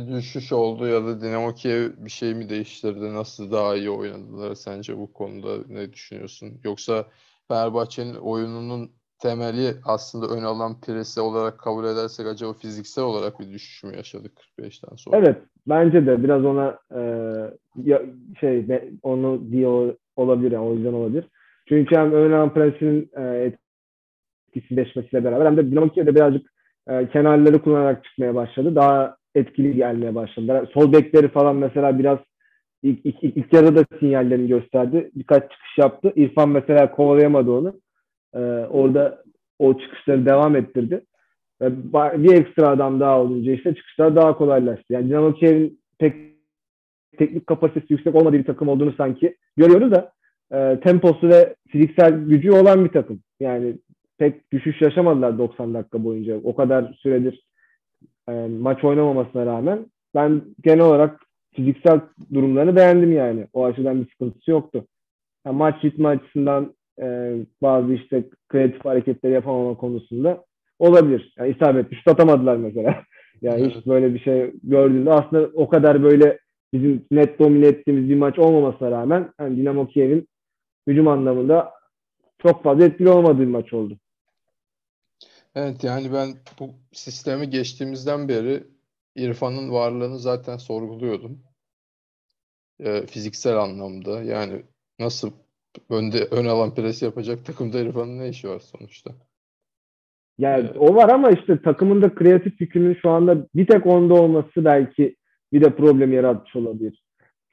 düşüş 0.08 0.52
oldu 0.52 0.88
ya 0.88 1.06
da 1.06 1.22
Dinamo 1.22 1.54
Kiev 1.54 1.92
bir 1.98 2.10
şey 2.10 2.34
mi 2.34 2.50
değiştirdi? 2.50 3.14
Nasıl 3.14 3.52
daha 3.52 3.76
iyi 3.76 3.90
oynadılar 3.90 4.56
sence 4.56 4.98
bu 4.98 5.14
konuda 5.14 5.58
ne 5.68 5.94
düşünüyorsun? 5.94 6.62
Yoksa 6.64 7.06
Fenerbahçe'nin 7.48 8.16
oyununun 8.16 8.92
temeli 9.20 9.74
aslında 9.86 10.28
ön 10.28 10.44
alan 10.44 10.82
presi 10.82 11.22
olarak 11.22 11.60
kabul 11.60 11.86
edersek 11.86 12.28
acaba 12.28 12.54
fiziksel 12.54 13.04
olarak 13.04 13.40
bir 13.40 13.54
düşüş 13.54 13.84
mü 13.84 13.96
yaşadık 13.96 14.32
45'ten 14.60 14.96
sonra? 14.96 15.18
Evet. 15.18 15.38
Bence 15.68 16.06
de 16.06 16.24
biraz 16.24 16.46
ona 16.46 16.80
e, 16.96 17.02
ya, 17.84 18.02
şey 18.40 18.66
onu 19.04 19.52
diye 19.52 19.68
olabilir 20.16 20.52
yani 20.52 20.66
o 20.66 20.74
yüzden 20.74 20.94
olabilir. 20.94 21.26
Çünkü 21.70 21.96
hem 21.96 22.12
ön 22.14 22.32
alan 22.32 22.54
presinin 22.54 23.10
e, 23.18 23.54
etkisizleşmesiyle 24.56 25.24
beraber 25.24 25.46
hem 25.46 25.58
de 25.58 25.72
Dinamo 25.72 25.90
Kiev'de 25.90 26.16
birazcık 26.16 26.52
e, 26.90 27.10
kenarları 27.10 27.62
kullanarak 27.62 28.04
çıkmaya 28.04 28.36
başladı. 28.36 28.76
Daha 28.76 29.18
etkili 29.36 29.76
gelmeye 29.76 30.16
başladı. 30.16 30.70
Sol 30.74 30.94
bekleri 30.94 31.28
falan 31.28 31.56
mesela 31.56 32.00
biraz 32.00 32.20
ilk, 32.84 33.06
ilk, 33.06 33.24
ilk 33.24 33.54
yarıda 33.54 33.86
sinyallerini 34.00 34.48
gösterdi. 34.48 35.12
Birkaç 35.16 35.44
çıkış 35.44 35.78
yaptı. 35.78 36.14
İrfan 36.16 36.50
mesela 36.50 36.92
kovalayamadı 36.92 37.52
onu. 37.52 37.74
E, 38.34 38.40
orada 38.70 39.24
o 39.60 39.80
çıkışları 39.80 40.26
devam 40.26 40.56
ettirdi. 40.56 41.02
Ve 41.62 41.94
bir 42.24 42.34
ekstra 42.34 42.70
adam 42.70 43.00
daha 43.00 43.22
olunca 43.22 43.52
işte 43.52 43.76
çıkışlar 43.76 44.16
daha 44.16 44.38
kolaylaştı. 44.38 44.94
Yani 44.94 45.10
Dinamo 45.10 45.34
Kiev'in 45.34 45.82
pek 46.00 46.16
teknik 47.18 47.48
kapasitesi 47.48 47.94
yüksek 47.94 48.16
olmadığı 48.16 48.38
bir 48.38 48.46
takım 48.46 48.68
olduğunu 48.68 48.94
sanki 48.98 49.38
görüyoruz 49.58 49.92
da 49.92 50.12
e, 50.52 50.80
temposu 50.80 51.30
ve 51.30 51.56
fiziksel 51.68 52.26
gücü 52.26 52.52
olan 52.52 52.86
bir 52.86 52.90
takım. 52.90 53.20
Yani 53.40 53.78
pek 54.18 54.52
düşüş 54.54 54.82
yaşamadılar 54.82 55.38
90 55.38 55.74
dakika 55.74 56.04
boyunca. 56.04 56.40
O 56.44 56.56
kadar 56.56 56.94
süredir 56.94 57.48
e, 58.30 58.32
maç 58.48 58.84
oynamamasına 58.84 59.46
rağmen 59.46 59.86
ben 60.16 60.42
genel 60.64 60.86
olarak 60.86 61.20
fiziksel 61.54 62.02
durumlarını 62.34 62.76
beğendim 62.76 63.12
yani. 63.12 63.48
O 63.54 63.66
açıdan 63.66 64.02
bir 64.02 64.10
sıkıntısı 64.12 64.52
yoktu. 64.52 64.86
Yani 65.46 65.58
maç 65.58 65.84
ritmi 65.86 66.08
açısından 66.08 66.74
e, 67.02 67.36
bazı 67.62 67.94
işte 67.94 68.24
kreatif 68.50 68.86
hareketleri 68.86 69.34
yapamama 69.34 69.78
konusunda 69.78 70.46
olabilir. 70.80 71.34
Yani 71.38 71.52
isabetli 71.52 71.96
şut 71.96 72.08
atamadılar 72.08 72.56
mesela. 72.58 73.04
yani 73.42 73.62
evet. 73.62 73.76
hiç 73.76 73.88
böyle 73.88 74.14
bir 74.14 74.20
şey 74.20 74.52
gördüğünde 74.64 75.12
aslında 75.12 75.50
o 75.54 75.70
kadar 75.70 76.04
böyle 76.04 76.40
bizim 76.74 77.06
net 77.12 77.40
domine 77.40 77.68
ettiğimiz 77.68 78.10
bir 78.10 78.16
maç 78.16 78.40
olmamasına 78.40 78.92
rağmen 78.92 79.34
yani 79.40 79.58
Dinamo 79.58 79.88
Kiev'in 79.88 80.28
hücum 80.88 81.08
anlamında 81.08 81.72
çok 82.42 82.64
fazla 82.64 82.86
etkili 82.86 83.10
olmadığı 83.10 83.42
bir 83.42 83.46
maç 83.46 83.74
oldu. 83.74 83.98
Evet 85.56 85.84
yani 85.84 86.14
ben 86.14 86.30
bu 86.60 86.70
sistemi 86.94 87.50
geçtiğimizden 87.50 88.30
beri 88.30 88.64
İrfan'ın 89.16 89.72
varlığını 89.72 90.20
zaten 90.20 90.58
sorguluyordum. 90.58 91.40
E, 92.80 93.06
fiziksel 93.06 93.58
anlamda 93.58 94.24
yani 94.24 94.64
nasıl 95.00 95.32
önde 95.90 96.28
ön 96.32 96.46
alan 96.46 96.76
pres 96.76 97.02
yapacak 97.02 97.46
takımda 97.46 97.80
İrfan'ın 97.80 98.20
ne 98.20 98.30
işi 98.30 98.50
var 98.50 98.60
sonuçta? 98.60 99.12
Yani 100.38 100.68
ee, 100.76 100.80
o 100.80 100.96
var 100.96 101.10
ama 101.10 101.30
işte 101.30 101.62
takımın 101.62 102.02
da 102.02 102.16
kreatif 102.16 102.62
yükünün 102.62 102.98
şu 103.02 103.10
anda 103.10 103.48
bir 103.56 103.68
tek 103.68 103.86
onda 103.86 104.14
olması 104.14 104.66
belki 104.66 105.16
bir 105.54 105.62
de 105.62 105.76
problem 105.76 106.14
yaratmış 106.14 106.56
olabilir. 106.56 107.04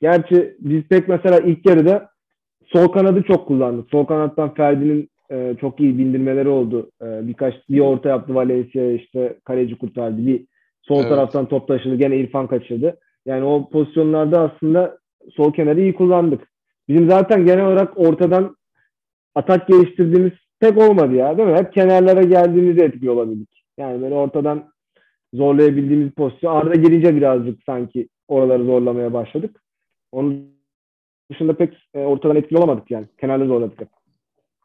Gerçi 0.01 0.57
biz 0.61 0.83
pek 0.83 1.09
mesela 1.09 1.39
ilk 1.39 1.67
yarıda 1.67 2.11
sol 2.67 2.89
kanadı 2.89 3.23
çok 3.23 3.49
kullandık. 3.49 3.91
Sol 3.91 4.05
kanattan 4.05 4.55
Ferdi'nin 4.55 5.11
e, 5.31 5.57
çok 5.61 5.81
iyi 5.81 5.99
bindirmeleri 5.99 6.49
oldu. 6.49 6.91
E, 7.03 7.29
birkaç 7.29 7.55
bir 7.71 7.81
orta 7.81 8.09
yaptı 8.09 8.35
Valencia 8.35 8.91
işte 8.91 9.39
kaleci 9.45 9.79
kurtardı. 9.79 10.27
Bir 10.27 10.47
sol 10.83 11.01
evet. 11.01 11.09
taraftan 11.09 11.49
top 11.49 11.69
taşıdı. 11.69 11.95
Gene 11.95 12.17
İrfan 12.17 12.47
kaçırdı. 12.47 12.99
Yani 13.27 13.45
o 13.45 13.71
pozisyonlarda 13.71 14.41
aslında 14.41 14.99
sol 15.37 15.53
kenarı 15.53 15.81
iyi 15.81 15.95
kullandık. 15.95 16.54
Bizim 16.89 17.11
zaten 17.11 17.47
genel 17.47 17.67
olarak 17.67 17.99
ortadan 17.99 18.57
atak 19.35 19.69
geliştirdiğimiz 19.69 20.33
pek 20.61 20.79
olmadı 20.79 21.15
ya 21.15 21.39
değil 21.39 21.49
mi? 21.49 21.57
Hep 21.57 21.73
kenarlara 21.73 22.23
geldiğimizde 22.23 22.85
etkili 22.85 23.11
olabildik. 23.11 23.65
Yani 23.79 24.03
böyle 24.03 24.15
ortadan 24.15 24.73
zorlayabildiğimiz 25.35 26.13
pozisyon. 26.13 26.55
Arda 26.55 26.75
gelince 26.75 27.17
birazcık 27.17 27.63
sanki 27.67 28.09
oraları 28.29 28.65
zorlamaya 28.65 29.13
başladık. 29.13 29.63
Onun 30.13 30.55
dışında 31.31 31.57
pek 31.57 31.89
e, 31.95 31.99
ortadan 31.99 32.37
etkili 32.37 32.59
olamadık 32.59 32.91
yani. 32.91 33.07
Kenarları 33.21 33.49
zorladık. 33.49 33.81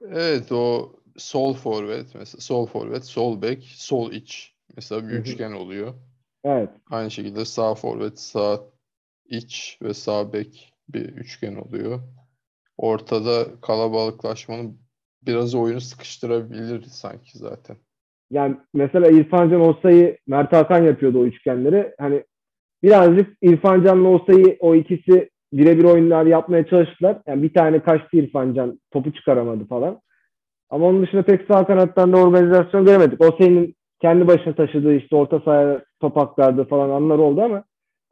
Evet 0.02 0.52
o 0.52 0.92
sol 1.18 1.54
forvet 1.54 2.16
mesela 2.16 2.42
sol 2.42 2.66
forvet, 2.66 3.06
sol 3.06 3.42
bek, 3.42 3.64
sol 3.64 4.12
iç 4.12 4.54
mesela 4.76 5.10
bir 5.10 5.14
üçgen 5.14 5.52
oluyor. 5.52 5.94
Evet. 6.44 6.70
Aynı 6.90 7.12
şekilde 7.12 7.46
sağ 7.46 7.76
forvet, 7.76 8.20
sağ 8.20 8.60
iç 9.26 9.78
ve 9.82 9.94
sağ 9.94 10.34
bek 10.34 10.74
bir 10.94 11.06
üçgen 11.06 11.56
oluyor. 11.56 12.00
Ortada 12.78 13.62
kalabalıklaşmanın 13.62 14.78
biraz 15.26 15.56
oyunu 15.56 15.82
sıkıştırabilir 15.82 16.84
sanki 16.84 17.38
zaten. 17.38 17.78
Yani 18.32 18.58
mesela 18.74 19.08
İrfan 19.08 19.50
Can 19.50 19.62
Osa'yı 19.62 20.18
Mert 20.28 20.54
Hakan 20.54 20.84
yapıyordu 20.84 21.20
o 21.20 21.26
üçgenleri. 21.26 21.94
Hani 22.00 22.24
birazcık 22.84 23.38
İrfan 23.42 23.84
Can'la 23.84 24.10
Osa'yı 24.10 24.58
o 24.60 24.76
ikisi 24.76 25.30
birebir 25.54 25.84
oyunlar 25.84 26.26
yapmaya 26.26 26.66
çalıştılar. 26.66 27.18
Yani 27.28 27.44
bir 27.44 27.54
tane 27.54 27.84
kaçtı 27.84 28.18
İrfan 28.18 28.54
Can. 28.54 28.80
Topu 28.92 29.14
çıkaramadı 29.14 29.66
falan. 29.66 30.02
Ama 30.70 30.86
onun 30.86 31.04
dışında 31.04 31.24
pek 31.24 31.48
sağ 31.48 31.68
kanattan 31.68 32.14
da 32.14 32.18
organizasyon 32.18 32.86
göremedik. 32.86 33.22
O 33.22 33.38
kendi 34.02 34.28
başına 34.28 34.56
taşıdığı 34.56 34.94
işte 34.94 35.16
orta 35.16 35.40
sahaya 35.40 35.84
top 36.00 36.18
aktardığı 36.18 36.66
falan 36.66 36.90
anlar 36.90 37.18
oldu 37.18 37.42
ama 37.42 37.64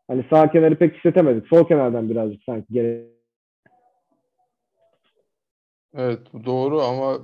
hani 0.08 0.26
sağ 0.30 0.52
kenarı 0.52 0.78
pek 0.78 0.96
işletemedik. 0.96 1.48
Sol 1.48 1.68
kenardan 1.68 2.10
birazcık 2.10 2.44
sanki 2.44 2.74
gene. 2.74 3.02
Evet 5.96 6.20
doğru 6.46 6.82
ama 6.82 7.18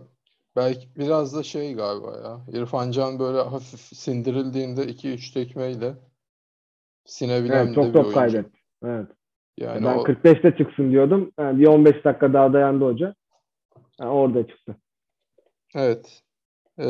belki 0.56 0.88
biraz 0.96 1.36
da 1.36 1.44
şey 1.44 1.74
galiba 1.74 2.18
ya. 2.18 2.60
İrfan 2.62 2.92
Can 2.92 3.20
böyle 3.20 3.38
hafif 3.38 3.80
sindirildiğinde 3.80 4.82
2-3 4.82 5.34
tekmeyle 5.34 5.94
sinebilen 7.06 7.66
evet, 7.66 7.76
çok 7.76 7.86
bir 7.86 7.94
top 7.94 8.06
oyuncu. 8.06 8.20
kaybetti. 8.20 8.60
Evet. 8.84 9.08
Yani 9.58 9.86
ben 9.86 9.98
o... 9.98 10.04
45'te 10.04 10.58
çıksın 10.58 10.92
diyordum. 10.92 11.32
Yani 11.40 11.60
bir 11.60 11.68
15 11.68 12.06
dakika 12.06 12.34
daha 12.34 12.54
dayandı 12.54 12.86
hoca. 12.86 13.16
Yani 14.00 14.12
orada 14.12 14.48
çıktı. 14.48 14.76
Evet. 15.76 16.23
Ee, 16.80 16.86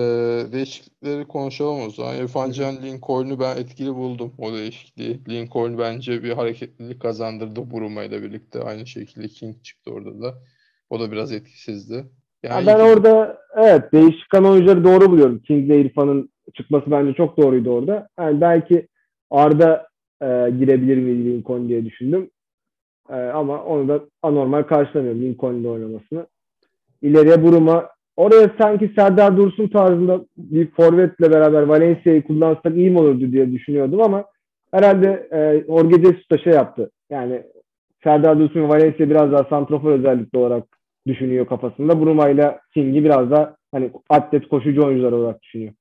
değişiklikleri 0.51 1.27
konuşalım 1.27 1.81
o 1.87 1.89
zaman. 1.89 2.15
İrfan 2.15 2.51
Can 2.51 2.75
Lincoln'u 2.83 3.39
ben 3.39 3.57
etkili 3.57 3.95
buldum 3.95 4.33
o 4.37 4.53
değişikliği. 4.53 5.19
Lincoln 5.29 5.77
bence 5.77 6.23
bir 6.23 6.31
hareketlilik 6.31 7.01
kazandırdı 7.01 7.71
Buruma 7.71 8.03
ile 8.03 8.23
birlikte. 8.23 8.61
Aynı 8.61 8.87
şekilde 8.87 9.27
King 9.27 9.63
çıktı 9.63 9.91
orada 9.91 10.21
da. 10.21 10.33
O 10.89 10.99
da 10.99 11.11
biraz 11.11 11.31
etkisizdi. 11.31 12.05
Yani 12.43 12.67
ben 12.67 12.75
iki... 12.75 12.83
orada 12.83 13.37
evet 13.55 13.93
değişik 13.93 14.33
oyuncuları 14.33 14.83
doğru 14.83 15.11
buluyorum. 15.11 15.39
King 15.39 15.65
ile 15.65 15.81
İrfan'ın 15.81 16.29
çıkması 16.53 16.91
bence 16.91 17.13
çok 17.13 17.37
doğruydu 17.37 17.69
orada. 17.69 18.07
Yani 18.19 18.41
belki 18.41 18.87
Arda 19.31 19.87
e, 20.21 20.25
girebilir 20.59 20.97
mi 20.97 21.25
Lincoln 21.25 21.69
diye 21.69 21.85
düşündüm. 21.85 22.29
E, 23.09 23.15
ama 23.15 23.63
onu 23.63 23.87
da 23.87 24.01
anormal 24.21 24.63
karşılamıyorum 24.63 25.21
Lincoln'da 25.21 25.69
oynamasını. 25.69 26.27
İleriye 27.01 27.43
Buruma 27.43 27.89
oraya 28.15 28.51
sanki 28.61 28.91
Serdar 28.95 29.37
Dursun 29.37 29.67
tarzında 29.67 30.25
bir 30.37 30.71
forvetle 30.71 31.31
beraber 31.31 31.61
Valencia'yı 31.61 32.23
kullansak 32.23 32.75
iyi 32.75 32.89
mi 32.89 32.99
olurdu 32.99 33.31
diye 33.31 33.51
düşünüyordum 33.51 34.01
ama 34.01 34.25
herhalde 34.71 35.27
e, 35.31 35.63
Jorge 35.67 35.95
Jesus 35.95 36.29
da 36.31 36.37
şey 36.37 36.53
yaptı. 36.53 36.91
Yani 37.09 37.43
Serdar 38.03 38.39
Dursun 38.39 38.63
ve 38.63 38.67
Valencia 38.67 39.09
biraz 39.09 39.31
daha 39.31 39.43
santrofor 39.43 39.91
özellikle 39.91 40.37
olarak 40.37 40.63
düşünüyor 41.07 41.47
kafasında. 41.47 42.01
Bruma 42.01 42.29
ile 42.29 42.59
King'i 42.73 43.03
biraz 43.03 43.31
daha 43.31 43.55
hani 43.71 43.91
atlet 44.09 44.47
koşucu 44.47 44.85
oyuncular 44.85 45.11
olarak 45.11 45.41
düşünüyor. 45.41 45.73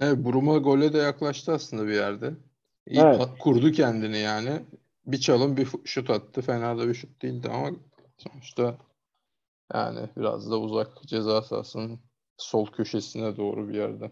Evet 0.00 0.16
Bruma 0.16 0.58
gole 0.58 0.92
de 0.92 0.98
yaklaştı 0.98 1.52
aslında 1.52 1.86
bir 1.86 1.94
yerde. 1.94 2.30
İyi 2.86 3.00
evet. 3.00 3.20
kurdu 3.40 3.72
kendini 3.72 4.18
yani. 4.18 4.50
bir 5.06 5.18
çalım 5.18 5.56
bir 5.56 5.68
şut 5.84 6.10
attı. 6.10 6.42
Fena 6.42 6.78
da 6.78 6.88
bir 6.88 6.94
şut 6.94 7.22
değildi 7.22 7.48
ama 7.54 7.70
sonuçta 8.16 8.74
yani 9.74 9.98
biraz 10.16 10.50
da 10.50 10.58
uzak 10.60 10.88
ceza 11.06 11.42
sahasının 11.42 11.98
sol 12.36 12.66
köşesine 12.66 13.36
doğru 13.36 13.68
bir 13.68 13.74
yerden. 13.74 14.10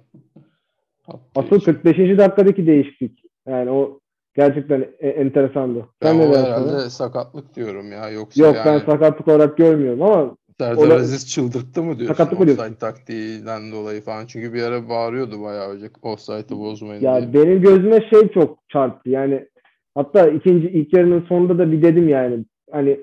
attığı 1.09 1.41
Asıl 1.41 1.57
için. 1.57 1.73
45. 1.73 2.19
dakikadaki 2.19 2.67
değişiklik. 2.67 3.23
Yani 3.49 3.71
o 3.71 4.01
gerçekten 4.35 4.81
e- 4.99 5.09
enteresandı. 5.09 5.87
Ben 6.03 6.19
ne 6.19 6.27
o 6.27 6.37
herhalde 6.37 6.91
sakatlık 6.91 7.57
diyorum 7.57 7.93
ya. 7.93 8.11
Yoksa 8.11 8.47
Yok 8.47 8.57
yani 8.57 8.67
ben 8.67 8.93
sakatlık 8.93 9.29
olarak 9.29 9.57
görmüyorum 9.57 10.03
ama 10.03 10.37
Serdar 10.59 10.91
da- 10.91 10.95
Aziz 10.95 11.29
çıldırttı 11.29 11.83
mı 11.83 11.99
diyorsun 11.99 12.15
Sakatlık 12.15 12.41
mı 12.41 12.47
diyorsun? 12.47 12.63
offside 12.65 12.79
taktiğinden 12.79 13.73
dolayı 13.73 14.01
falan. 14.03 14.27
Çünkü 14.27 14.53
bir 14.55 14.63
ara 14.63 14.89
bağırıyordu 14.89 15.43
bayağı 15.43 15.69
önce 15.71 15.91
offside'ı 16.03 16.59
bozmayın 16.59 17.03
ya 17.03 17.33
diye. 17.33 17.45
benim 17.45 17.61
gözüme 17.63 18.09
şey 18.11 18.29
çok 18.29 18.59
çarptı. 18.69 19.11
Yani 19.11 19.49
hatta 19.95 20.29
ikinci 20.29 20.69
ilk 20.69 20.93
yarının 20.97 21.25
sonunda 21.29 21.59
da 21.59 21.73
bir 21.73 21.83
dedim 21.83 22.09
yani 22.09 22.45
hani 22.73 23.01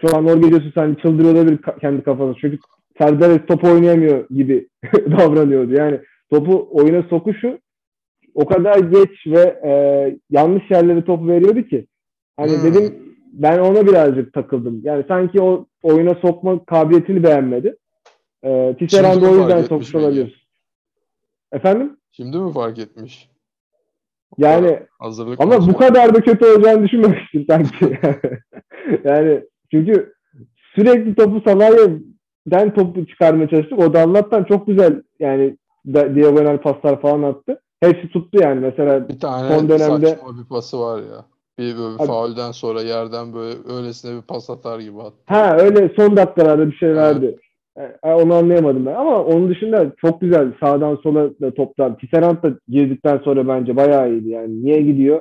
şu 0.00 0.16
an 0.16 0.24
orada 0.24 0.42
diyorsun 0.48 0.72
sen 0.74 0.94
çıldırıyor 0.94 1.34
olabilir 1.34 1.58
kendi 1.80 2.02
kafası. 2.02 2.34
Çünkü 2.40 2.58
Serdar 2.98 3.30
Aziz 3.30 3.46
top 3.48 3.64
oynayamıyor 3.64 4.28
gibi 4.28 4.68
davranıyordu. 5.10 5.74
Yani 5.74 6.00
topu 6.30 6.68
oyuna 6.70 7.02
sokuşu 7.02 7.58
o 8.34 8.46
kadar 8.46 8.78
geç 8.78 9.26
ve 9.26 9.60
e, 9.64 9.70
yanlış 10.30 10.70
yerlere 10.70 11.04
top 11.04 11.28
veriyordu 11.28 11.62
ki. 11.62 11.86
Hani 12.36 12.52
Hmm. 12.56 12.64
dedim 12.64 12.94
ben 13.32 13.58
ona 13.58 13.86
birazcık 13.86 14.32
takıldım. 14.32 14.80
Yani 14.84 15.04
sanki 15.08 15.40
o 15.40 15.66
oyuna 15.82 16.14
sokma 16.14 16.64
kabiliyetini 16.64 17.22
beğenmedi. 17.22 17.76
E, 18.44 18.76
Tisserand 18.78 19.22
o 19.22 19.36
yüzden 19.36 19.62
sokmuş 19.62 19.94
olabilir. 19.94 20.46
Efendim? 21.52 21.96
Şimdi 22.12 22.38
mi 22.38 22.52
fark 22.52 22.78
etmiş? 22.78 23.28
Yani 24.38 24.80
Hazırlık 24.98 25.40
Ama 25.40 25.58
maçı. 25.58 25.72
bu 25.72 25.76
kadar 25.76 26.14
da 26.14 26.20
kötü 26.20 26.46
olacağını 26.46 26.84
düşünmemiştim 26.84 27.44
sanki. 27.48 27.98
yani 29.04 29.42
çünkü 29.70 30.12
sürekli 30.74 31.14
topu 31.14 31.40
Salahya'dan 31.48 32.74
topu 32.74 33.06
çıkarmaya 33.06 33.48
çalıştık. 33.48 33.78
O 33.78 33.94
da 33.94 34.00
Allah'tan 34.00 34.44
çok 34.44 34.66
güzel 34.66 35.02
yani 35.20 35.56
da- 35.86 36.14
diagonal 36.14 36.58
paslar 36.58 37.00
falan 37.00 37.22
attı. 37.22 37.60
Hepsi 37.80 38.08
tuttu 38.08 38.38
yani. 38.42 38.60
Mesela 38.60 39.08
Bir 39.08 39.20
tane 39.20 39.48
son 39.58 39.68
dönemde- 39.68 40.06
saçma 40.06 40.38
bir 40.38 40.48
pası 40.48 40.80
var 40.80 40.98
ya. 40.98 41.24
Bir 41.58 41.76
böyle 41.78 41.96
Abi- 41.98 42.06
faulden 42.06 42.50
sonra 42.52 42.82
yerden 42.82 43.34
böyle 43.34 43.54
öylesine 43.78 44.16
bir 44.16 44.22
pas 44.22 44.50
atar 44.50 44.80
gibi 44.80 45.00
attı. 45.02 45.16
ha 45.26 45.56
öyle 45.60 45.92
son 45.96 46.16
dakikalarda 46.16 46.66
bir 46.70 46.76
şey 46.76 46.88
Evet. 46.88 46.98
verdi. 46.98 47.36
E, 48.04 48.12
Onu 48.12 48.34
anlayamadım 48.34 48.86
ben. 48.86 48.94
Ama 48.94 49.24
onun 49.24 49.48
dışında 49.50 49.92
çok 49.96 50.20
güzel 50.20 50.52
sağdan 50.60 50.96
sola 51.02 51.30
da 51.40 51.54
toplar. 51.54 51.98
Tisserand 51.98 52.42
da 52.42 52.50
girdikten 52.68 53.18
sonra 53.18 53.48
bence 53.48 53.76
bayağı 53.76 54.10
iyiydi. 54.12 54.28
Yani 54.28 54.64
niye 54.64 54.80
gidiyor? 54.82 55.20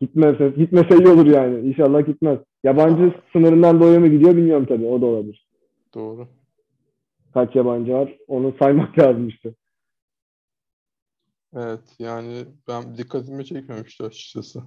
Gitmese, 0.00 0.48
gitmese 0.56 0.96
iyi 0.96 1.08
olur 1.08 1.26
yani. 1.26 1.68
İnşallah 1.68 2.06
gitmez. 2.06 2.38
Yabancı 2.64 3.14
sınırından 3.32 3.80
dolayı 3.80 4.00
mı 4.00 4.08
gidiyor 4.08 4.36
bilmiyorum 4.36 4.66
tabii. 4.68 4.86
O 4.86 5.00
da 5.00 5.06
olabilir. 5.06 5.46
Doğru. 5.94 6.28
Kaç 7.34 7.56
yabancı 7.56 7.92
var? 7.92 8.16
Onu 8.28 8.54
saymak 8.58 8.98
lazımmıştı. 8.98 9.54
Evet 11.56 11.80
yani 11.98 12.44
ben 12.68 12.96
dikkatimi 12.96 13.44
çekmemişti 13.44 14.04
açıkçası. 14.04 14.62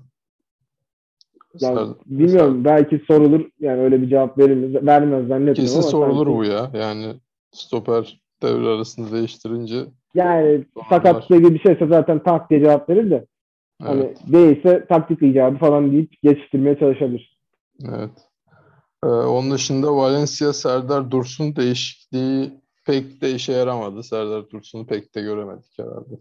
Yani 1.62 1.75
Serdar- 1.75 1.95
bilmiyorum 2.05 2.65
belki 2.65 3.01
sorulur. 3.07 3.50
Yani 3.59 3.81
öyle 3.81 4.01
bir 4.01 4.09
cevap 4.09 4.38
verilir. 4.38 4.86
Vermez 4.86 5.27
zannetmiyorum 5.27 5.53
Kesin 5.55 5.79
ama 5.81 5.88
sorulur 5.88 6.25
sanki- 6.25 6.38
bu 6.39 6.43
ya. 6.45 6.71
Yani 6.74 7.13
stoper 7.51 8.21
devre 8.41 8.67
arasında 8.67 9.12
değiştirince 9.12 9.75
Yani 10.15 10.65
sakatlığı 10.89 11.38
gibi 11.38 11.53
bir 11.53 11.59
şeyse 11.59 11.88
zaten 11.88 12.24
tak 12.24 12.50
diye 12.50 12.59
cevap 12.59 12.89
verir 12.89 13.12
de 13.12 13.25
hani 13.81 14.01
evet, 14.01 14.17
değilse 14.27 14.86
taktik 14.89 15.21
icabı 15.21 15.57
falan 15.57 15.91
deyip 15.91 16.21
geçiştirmeye 16.24 16.79
çalışabilir. 16.79 17.39
evet. 17.86 18.12
Ee, 19.03 19.07
onun 19.07 19.51
dışında 19.51 19.95
Valencia 19.95 20.53
Serdar 20.53 21.12
Dursun 21.12 21.55
değişikliği 21.55 22.51
pek 22.86 23.21
de 23.21 23.31
işe 23.31 23.53
yaramadı. 23.53 24.03
Serdar 24.03 24.50
Dursun'u 24.50 24.85
pek 24.85 25.15
de 25.15 25.22
göremedik 25.22 25.79
herhalde. 25.79 26.20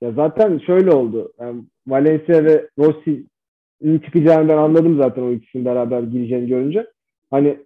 Ya 0.00 0.12
zaten 0.12 0.58
şöyle 0.66 0.90
oldu. 0.90 1.32
Yani 1.40 1.64
Valencia 1.86 2.44
ve 2.44 2.68
Rossi'nin 2.78 3.98
çıkacağını 3.98 4.48
ben 4.48 4.56
anladım 4.56 4.98
zaten 4.98 5.22
o 5.22 5.32
ikisinin 5.32 5.64
beraber 5.64 6.02
gireceğini 6.02 6.48
görünce. 6.48 6.86
Hani 7.30 7.58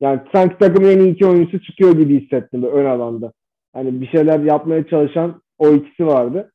yani 0.00 0.20
sanki 0.32 0.58
takımın 0.58 0.88
en 0.88 1.00
iyi 1.00 1.14
iki 1.14 1.26
oyuncusu 1.26 1.64
çıkıyor 1.64 1.92
gibi 1.92 2.20
hissettim 2.20 2.62
ön 2.62 2.84
alanda. 2.84 3.32
Hani 3.72 4.00
bir 4.00 4.06
şeyler 4.06 4.40
yapmaya 4.40 4.86
çalışan 4.86 5.42
o 5.58 5.68
ikisi 5.68 6.06
vardı. 6.06 6.51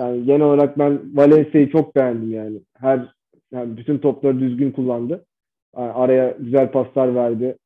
Yani 0.00 0.24
genel 0.24 0.46
olarak 0.46 0.78
ben 0.78 1.16
Valencia'yı 1.16 1.70
çok 1.70 1.96
beğendim 1.96 2.32
yani. 2.32 2.60
Her 2.74 3.14
yani 3.52 3.76
bütün 3.76 3.98
topları 3.98 4.40
düzgün 4.40 4.72
kullandı. 4.72 5.24
Yani 5.76 5.92
araya 5.92 6.36
güzel 6.38 6.72
paslar 6.72 7.14
verdi. 7.14 7.56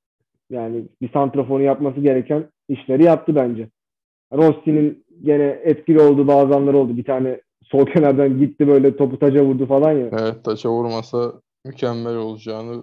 Yani 0.50 0.84
bir 1.02 1.12
santrafonu 1.12 1.62
yapması 1.62 2.00
gereken 2.00 2.44
işleri 2.68 3.04
yaptı 3.04 3.34
bence. 3.34 3.68
Rossi'nin 4.32 5.04
gene 5.22 5.60
etkili 5.64 6.00
olduğu 6.00 6.26
bazı 6.26 6.54
anlar 6.54 6.74
oldu. 6.74 6.96
Bir 6.96 7.04
tane 7.04 7.40
sol 7.62 7.86
kenardan 7.94 8.38
gitti 8.38 8.68
böyle 8.68 8.96
topu 8.96 9.18
taca 9.18 9.44
vurdu 9.44 9.66
falan 9.66 9.92
ya. 9.92 10.08
Evet 10.12 10.44
taça 10.44 10.70
vurmasa 10.70 11.32
mükemmel 11.64 12.16
olacağını 12.16 12.82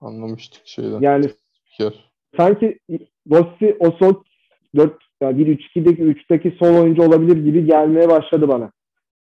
anlamıştık 0.00 0.62
şeyden. 0.66 1.00
Yani 1.00 1.24
spiker. 1.24 2.10
sanki 2.36 2.78
Rossi 3.30 3.76
o 3.80 3.90
sol 3.90 4.14
4 4.76 4.92
yani 5.24 5.42
1-3-2'deki 5.42 6.02
3'teki 6.02 6.56
sol 6.58 6.82
oyuncu 6.82 7.02
olabilir 7.02 7.36
gibi 7.44 7.66
gelmeye 7.66 8.08
başladı 8.08 8.48
bana. 8.48 8.70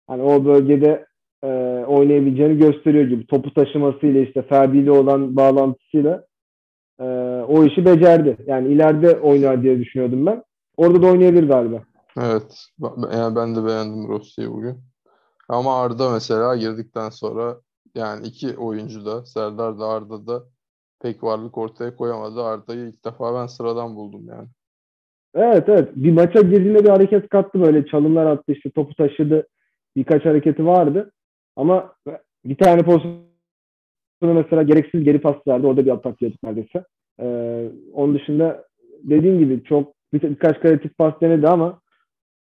Hani 0.07 0.23
o 0.23 0.45
bölgede 0.45 1.05
e, 1.43 1.47
oynayabileceğini 1.87 2.57
gösteriyor 2.57 3.05
gibi. 3.05 3.27
Topu 3.27 3.53
taşımasıyla 3.53 4.21
işte 4.21 4.41
Ferdi 4.41 4.77
ile 4.77 4.91
olan 4.91 5.35
bağlantısıyla 5.35 6.25
e, 6.99 7.05
o 7.47 7.65
işi 7.65 7.85
becerdi. 7.85 8.37
Yani 8.47 8.67
ileride 8.67 9.19
oynar 9.19 9.63
diye 9.63 9.79
düşünüyordum 9.79 10.25
ben. 10.25 10.43
Orada 10.77 11.01
da 11.01 11.07
oynayabilir 11.07 11.47
galiba. 11.47 11.83
Evet. 12.17 12.65
Yani 13.13 13.35
ben 13.35 13.55
de 13.55 13.65
beğendim 13.65 14.07
Rossi'yi 14.07 14.49
bugün. 14.49 14.77
Ama 15.49 15.81
Arda 15.81 16.11
mesela 16.11 16.55
girdikten 16.55 17.09
sonra 17.09 17.57
yani 17.95 18.27
iki 18.27 18.57
oyuncu 18.57 19.05
da 19.05 19.25
Serdar 19.25 19.79
da 19.79 19.87
Arda 19.87 20.27
da 20.27 20.43
pek 21.01 21.23
varlık 21.23 21.57
ortaya 21.57 21.95
koyamadı. 21.95 22.43
Arda'yı 22.43 22.87
ilk 22.87 23.05
defa 23.05 23.35
ben 23.35 23.47
sıradan 23.47 23.95
buldum 23.95 24.27
yani. 24.27 24.47
Evet 25.35 25.69
evet. 25.69 25.89
Bir 25.95 26.11
maça 26.11 26.41
girdiğinde 26.41 26.83
bir 26.83 26.89
hareket 26.89 27.29
kattı 27.29 27.61
böyle. 27.61 27.85
Çalımlar 27.85 28.25
attı 28.25 28.51
işte 28.51 28.69
topu 28.69 28.95
taşıdı. 28.95 29.47
Birkaç 29.95 30.25
hareketi 30.25 30.65
vardı. 30.65 31.11
Ama 31.55 31.93
bir 32.45 32.55
tane 32.55 32.83
pozisyonu 32.83 33.23
mesela 34.21 34.63
gereksiz 34.63 35.03
geri 35.03 35.21
pas 35.21 35.35
verdi. 35.47 35.67
Orada 35.67 35.85
bir 35.85 35.91
atak 35.91 36.21
yedik 36.21 36.43
neredeyse. 36.43 36.83
Ee, 37.21 37.69
onun 37.93 38.15
dışında 38.15 38.65
dediğim 39.03 39.39
gibi 39.39 39.63
çok 39.63 39.93
bir, 40.13 40.21
birkaç 40.21 40.59
kritik 40.59 40.97
pas 40.97 41.13
denedi 41.21 41.47
ama 41.47 41.81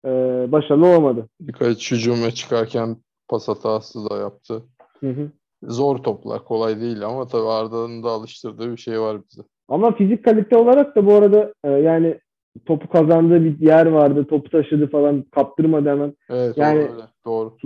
e, 0.04 0.08
başarılı 0.52 0.86
olamadı. 0.86 1.28
Birkaç 1.40 1.92
hücuma 1.92 2.30
çıkarken 2.30 2.96
pas 3.28 3.48
hatası 3.48 4.10
da 4.10 4.18
yaptı. 4.18 4.62
Hı 5.00 5.10
hı. 5.10 5.30
Zor 5.62 5.98
toplar, 5.98 6.44
kolay 6.44 6.80
değil 6.80 7.06
ama 7.06 7.26
tabii 7.26 7.48
Arda'nın 7.48 8.02
da 8.02 8.08
alıştırdığı 8.08 8.72
bir 8.72 8.76
şey 8.76 9.00
var 9.00 9.18
bize. 9.30 9.42
Ama 9.68 9.94
fizik 9.94 10.24
kalite 10.24 10.56
olarak 10.56 10.96
da 10.96 11.06
bu 11.06 11.14
arada 11.14 11.54
e, 11.64 11.70
yani 11.70 12.18
topu 12.66 12.88
kazandığı 12.88 13.44
bir 13.44 13.60
yer 13.60 13.86
vardı. 13.86 14.26
Topu 14.26 14.50
taşıdı 14.50 14.90
falan 14.90 15.22
kaptırmadı 15.22 15.88
hemen. 15.88 16.14
Evet, 16.30 16.56
Yani- 16.56 16.78
öyle. 16.78 17.02
Doğru. 17.26 17.56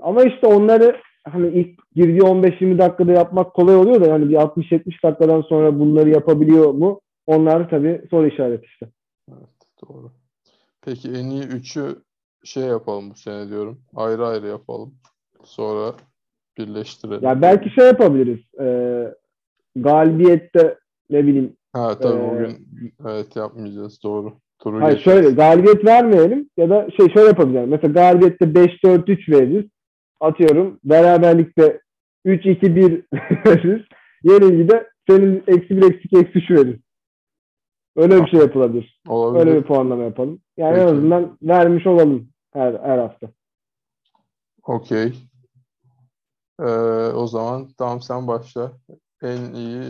Ama 0.00 0.22
işte 0.24 0.46
onları 0.46 0.96
hani 1.24 1.48
ilk 1.48 1.94
girdiği 1.94 2.22
15-20 2.22 2.78
dakikada 2.78 3.12
yapmak 3.12 3.54
kolay 3.54 3.76
oluyor 3.76 4.04
da 4.04 4.12
hani 4.12 4.28
bir 4.28 4.34
60-70 4.34 5.02
dakikadan 5.04 5.42
sonra 5.42 5.78
bunları 5.78 6.10
yapabiliyor 6.10 6.70
mu? 6.70 7.00
Onlar 7.26 7.70
tabii 7.70 8.02
soru 8.10 8.26
işareti 8.26 8.66
işte. 8.66 8.88
Evet, 9.28 9.48
doğru. 9.88 10.10
Peki 10.82 11.08
en 11.08 11.24
iyi 11.24 11.42
üçü 11.42 11.96
şey 12.44 12.62
yapalım 12.62 13.10
bu 13.10 13.14
sene 13.14 13.48
diyorum. 13.48 13.80
Ayrı 13.96 14.26
ayrı 14.26 14.46
yapalım. 14.46 14.94
Sonra 15.44 15.92
birleştirelim. 16.58 17.22
Ya 17.24 17.42
belki 17.42 17.70
şey 17.70 17.86
yapabiliriz. 17.86 18.40
Ee, 18.60 19.14
galibiyette 19.76 20.78
ne 21.10 21.26
bileyim. 21.26 21.56
Ha 21.72 21.98
tabii 21.98 22.22
Ee, 22.22 22.30
bugün 22.30 22.68
evet 23.08 23.36
yapmayacağız. 23.36 24.02
Doğru. 24.02 24.32
Turu 24.58 24.80
Hayır 24.82 24.96
geçeceğiz. 24.96 25.22
şöyle 25.22 25.34
galibiyet 25.36 25.84
vermeyelim 25.84 26.50
ya 26.56 26.70
da 26.70 26.88
şey 26.96 27.12
şöyle 27.12 27.26
yapabiliriz. 27.28 27.68
Mesela 27.68 27.92
galibiyette 27.92 28.44
5-4-3 28.44 29.32
veririz. 29.32 29.64
Atıyorum. 30.20 30.80
Beraberlikte 30.84 31.80
3-2-1 32.26 33.02
veririz. 33.46 33.86
Yenilgide 34.22 34.90
senin 35.08 35.44
eksi 35.46 35.76
1 35.76 35.82
eksi 35.82 36.00
2 36.04 36.18
eksi 36.18 36.38
3 36.38 36.50
veririz. 36.50 36.80
Öyle 37.96 38.24
bir 38.24 38.30
şey 38.30 38.40
yapılabilir. 38.40 39.00
Olabilir. 39.08 39.46
Öyle 39.46 39.58
bir 39.60 39.66
puanlama 39.66 40.02
yapalım. 40.04 40.40
Yani 40.56 40.76
en 40.78 40.86
Peki. 40.86 40.96
azından 40.96 41.38
vermiş 41.42 41.86
olalım 41.86 42.28
her, 42.52 42.74
her 42.74 42.98
hafta. 42.98 43.28
Okey. 44.62 45.12
Ee, 46.60 46.64
o 47.14 47.26
zaman 47.26 47.68
tamam 47.78 48.00
sen 48.00 48.26
başla. 48.26 48.72
En 49.22 49.52
iyi 49.54 49.82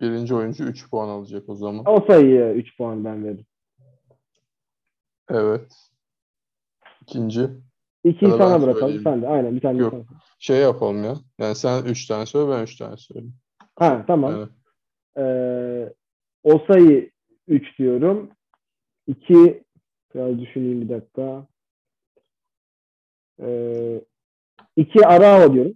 birinci 0.00 0.34
oyuncu 0.34 0.64
3 0.64 0.90
puan 0.90 1.08
alacak 1.08 1.48
o 1.48 1.54
zaman. 1.54 1.84
O 1.86 2.04
sayıya 2.06 2.54
3 2.54 2.76
puan 2.76 3.04
ben 3.04 3.24
veririm. 3.24 3.46
Evet. 5.28 5.72
İkinci. 7.02 7.48
İkiyi 8.04 8.30
Ya 8.30 8.36
sana 8.36 8.62
bırakalım. 8.62 8.74
söyleyeyim. 8.80 9.02
Sen 9.04 9.22
de. 9.22 9.28
Aynen 9.28 9.56
bir 9.56 9.60
tane 9.60 9.78
Yok. 9.78 9.92
sen. 9.94 10.04
Şey 10.38 10.60
yapalım 10.60 11.04
ya. 11.04 11.14
Yani 11.38 11.54
sen 11.54 11.84
3 11.84 12.06
tane 12.06 12.26
söyle 12.26 12.50
ben 12.52 12.62
3 12.62 12.76
tane 12.76 12.96
söyleyeyim. 12.96 13.34
Ha 13.76 14.04
tamam. 14.06 14.30
Yani, 14.32 14.48
Ee, 15.18 15.92
Osayi 16.44 17.12
3 17.48 17.78
diyorum. 17.78 18.30
2 19.06 19.64
biraz 20.14 20.38
düşüneyim 20.38 20.80
bir 20.80 20.88
dakika. 20.88 21.46
Ee, 23.40 24.00
2 24.76 25.06
Arao 25.06 25.54
diyorum. 25.54 25.72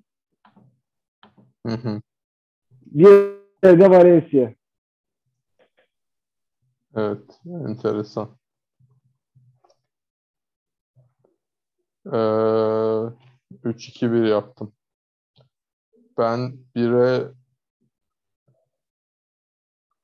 hı 1.67 1.73
hı. 1.73 2.01
Bir 2.87 3.40
de 3.63 3.91
Valencia. 3.91 4.55
Evet. 6.97 7.41
Enteresan. 7.69 8.29
Ee, 12.07 12.11
3-2-1 13.65 14.29
yaptım. 14.29 14.73
Ben 16.19 16.53
1'e 16.77 17.33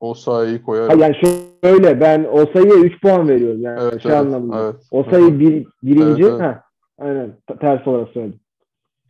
Osayi'yi 0.01 0.59
Ha, 0.59 0.65
koyarım. 0.65 1.01
yani 1.01 1.17
şöyle 1.63 2.01
ben 2.01 2.25
Osayi'ye 2.25 2.75
3 2.75 3.01
puan 3.03 3.29
veriyorum. 3.29 3.63
Yani 3.63 3.81
Evet, 3.83 4.03
şey 4.03 4.13
evet, 4.13 4.21
anlamında. 4.21 4.61
evet. 4.65 4.75
Hı. 4.93 5.41
bir, 5.41 5.67
birinci. 5.83 6.23
Evet, 6.23 6.33
evet. 6.33 6.41
Ha, 6.41 6.65
aynen. 6.99 7.37
Ters 7.61 7.87
olarak 7.87 8.09
söyledim. 8.09 8.41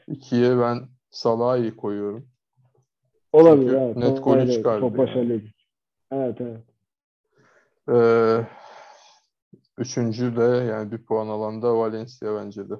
2'ye 0.08 0.58
ben 0.58 0.88
Salah'ı 1.10 1.76
koyuyorum. 1.76 2.28
Olabilir. 3.36 3.70
Çünkü 3.70 3.82
evet. 3.84 3.96
net 3.96 4.24
golü 4.24 4.52
çıkardı 4.52 4.80
Top 4.80 4.98
yani. 4.98 5.08
başarılıydı. 5.08 5.46
Evet 6.12 6.36
evet. 6.40 6.60
Ee, 7.88 8.46
üçüncü 9.78 10.36
de 10.36 10.42
yani 10.42 10.92
bir 10.92 10.98
puan 10.98 11.28
alan 11.28 11.62
da 11.62 11.78
Valencia 11.78 12.36
bence 12.36 12.70
de. 12.70 12.74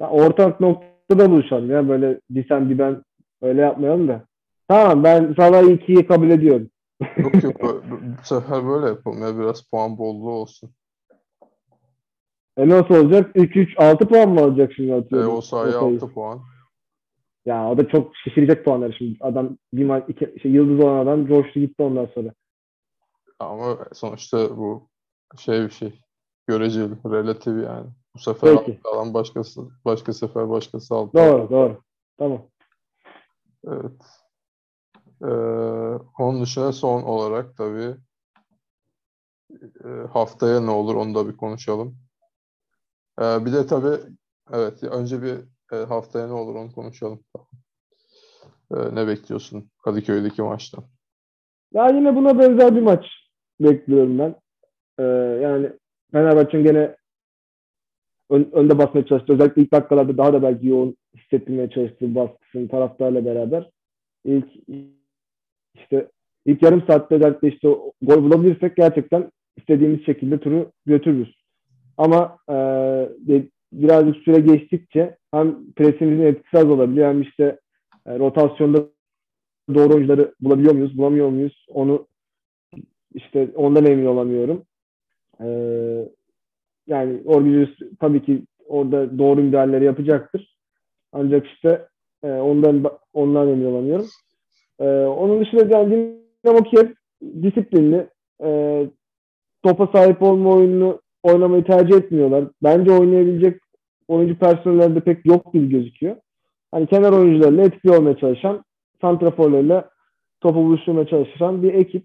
Ya 0.00 0.10
ortak 0.10 0.60
noktada 0.60 1.30
buluşalım 1.30 1.70
ya. 1.70 1.88
Böyle 1.88 2.20
bir 2.30 2.48
sen 2.48 2.70
bir 2.70 2.78
ben 2.78 3.02
öyle 3.42 3.60
yapmayalım 3.60 4.08
da. 4.08 4.24
Tamam 4.68 5.04
ben 5.04 5.34
Salah'ı 5.36 5.70
2'yi 5.70 6.06
kabul 6.06 6.30
ediyorum. 6.30 6.70
Yok 7.16 7.42
yok 7.44 7.62
bu, 7.62 7.80
sefer 8.22 8.66
böyle 8.66 8.86
yapalım 8.86 9.22
ya 9.22 9.38
biraz 9.38 9.62
puan 9.62 9.98
bolluğu 9.98 10.30
olsun. 10.30 10.70
E 12.56 12.68
nasıl 12.68 12.94
olacak? 12.94 13.36
3-3 13.36 13.76
6 13.76 14.08
puan 14.08 14.28
mı 14.28 14.40
alacak 14.40 14.72
şimdi 14.72 14.90
Ee, 14.90 14.94
atıyorum? 14.94 15.36
o 15.36 15.40
sayı 15.40 15.76
Osayi? 15.76 15.94
6 15.94 16.12
puan. 16.12 16.40
Ya 17.46 17.70
o 17.70 17.78
da 17.78 17.88
çok 17.88 18.16
şişirecek 18.16 18.64
puanları 18.64 18.92
şimdi. 18.92 19.16
Adam 19.20 19.58
bir 19.72 19.84
maç 19.84 20.04
iki, 20.08 20.40
şey, 20.42 20.50
yıldız 20.50 20.84
olan 20.84 21.06
adam 21.06 21.26
coştu 21.26 21.60
gitti 21.60 21.82
ondan 21.82 22.06
sonra. 22.14 22.34
Ama 23.38 23.78
sonuçta 23.92 24.56
bu 24.56 24.88
şey 25.38 25.62
bir 25.64 25.70
şey. 25.70 26.00
Göreceli, 26.46 26.94
relatif 27.06 27.64
yani. 27.64 27.86
Bu 28.14 28.18
sefer 28.18 28.56
Peki. 28.58 28.80
alan 28.84 29.14
başkası, 29.14 29.60
başka 29.84 30.12
sefer 30.12 30.50
başkası 30.50 30.94
altı. 30.94 31.18
Doğru 31.18 31.50
doğru. 31.50 31.82
Tamam. 32.18 32.42
Evet. 33.66 33.92
Ee, 35.22 35.26
onun 36.18 36.42
dışında 36.42 36.72
son 36.72 37.02
olarak 37.02 37.56
tabii 37.56 37.96
e, 39.84 39.88
haftaya 40.12 40.60
ne 40.60 40.70
olur 40.70 40.94
onu 40.94 41.14
da 41.14 41.28
bir 41.28 41.36
konuşalım. 41.36 41.96
Ee, 43.20 43.44
bir 43.44 43.52
de 43.52 43.66
tabii 43.66 44.00
evet 44.52 44.82
önce 44.82 45.22
bir 45.22 45.38
haftaya 45.74 46.26
ne 46.26 46.32
olur 46.32 46.54
onu 46.54 46.72
konuşalım. 46.72 47.20
Ee, 48.74 48.94
ne 48.94 49.06
bekliyorsun 49.06 49.70
Kadıköy'deki 49.84 50.42
maçtan? 50.42 50.84
Ya 51.72 51.88
yine 51.88 52.16
buna 52.16 52.38
benzer 52.38 52.76
bir 52.76 52.80
maç 52.82 53.06
bekliyorum 53.60 54.18
ben. 54.18 54.34
Ee, 54.98 55.02
yani 55.42 55.70
Fenerbahçe'nin 56.12 56.64
gene 56.64 56.96
ön- 58.30 58.50
önde 58.52 58.78
basmaya 58.78 59.06
çalıştı. 59.06 59.32
Özellikle 59.32 59.62
ilk 59.62 59.72
dakikalarda 59.72 60.16
daha 60.18 60.32
da 60.32 60.42
belki 60.42 60.66
yoğun 60.66 60.96
hissettirmeye 61.16 61.70
çalıştığı 61.70 62.14
baskısını 62.14 62.68
taraftarla 62.68 63.24
beraber. 63.24 63.70
İlk 64.24 64.48
işte 65.74 66.10
ilk 66.46 66.62
yarım 66.62 66.82
saatte 66.86 67.14
özellikle 67.14 67.48
işte 67.48 67.68
gol 68.02 68.22
bulabilirsek 68.24 68.76
gerçekten 68.76 69.30
istediğimiz 69.56 70.06
şekilde 70.06 70.40
turu 70.40 70.72
götürürüz. 70.86 71.34
Ama 71.96 72.38
e, 72.50 72.56
birazcık 73.72 74.16
süre 74.16 74.40
geçtikçe 74.40 75.16
hem 75.34 75.72
presimizin 75.76 76.24
etkisi 76.24 76.58
az 76.58 76.70
olabiliyor 76.70 77.08
hem 77.08 77.22
işte 77.22 77.58
e, 78.06 78.18
rotasyonda 78.18 78.78
doğru 79.74 79.94
oyuncuları 79.94 80.34
bulabiliyor 80.40 80.74
muyuz, 80.74 80.98
bulamıyor 80.98 81.28
muyuz? 81.28 81.66
Onu 81.68 82.06
işte 83.14 83.48
ondan 83.54 83.86
emin 83.86 84.06
olamıyorum. 84.06 84.62
Ee, 85.40 86.08
yani 86.86 87.22
Orgücüs 87.24 87.78
tabii 88.00 88.22
ki 88.22 88.42
orada 88.66 89.18
doğru 89.18 89.40
müdahaleleri 89.40 89.84
yapacaktır. 89.84 90.56
Ancak 91.12 91.46
işte 91.46 91.86
e, 92.22 92.28
ondan 92.28 92.84
ondan 93.12 93.48
emin 93.48 93.64
olamıyorum. 93.64 94.06
Ee, 94.80 94.84
onun 95.04 95.40
dışında 95.40 95.78
yani 95.78 96.16
Dinamo 96.44 96.62
Kiev 96.62 96.86
disiplinli 97.42 98.08
e, 98.44 98.80
topa 99.62 99.98
sahip 99.98 100.22
olma 100.22 100.50
oyununu 100.50 101.00
oynamayı 101.22 101.64
tercih 101.64 101.96
etmiyorlar. 101.96 102.44
Bence 102.62 102.92
oynayabilecek 102.92 103.60
oyuncu 104.08 104.38
personelleri 104.38 104.94
de 104.94 105.00
pek 105.00 105.26
yok 105.26 105.52
gibi 105.52 105.68
gözüküyor. 105.68 106.16
Hani 106.70 106.86
kenar 106.86 107.12
oyuncularla 107.12 107.62
etkili 107.62 107.92
olmaya 107.92 108.16
çalışan 108.16 108.64
santraforlarla 109.00 109.90
topu 110.40 110.56
buluşturmaya 110.56 111.06
çalışan 111.06 111.62
bir 111.62 111.74
ekip. 111.74 112.04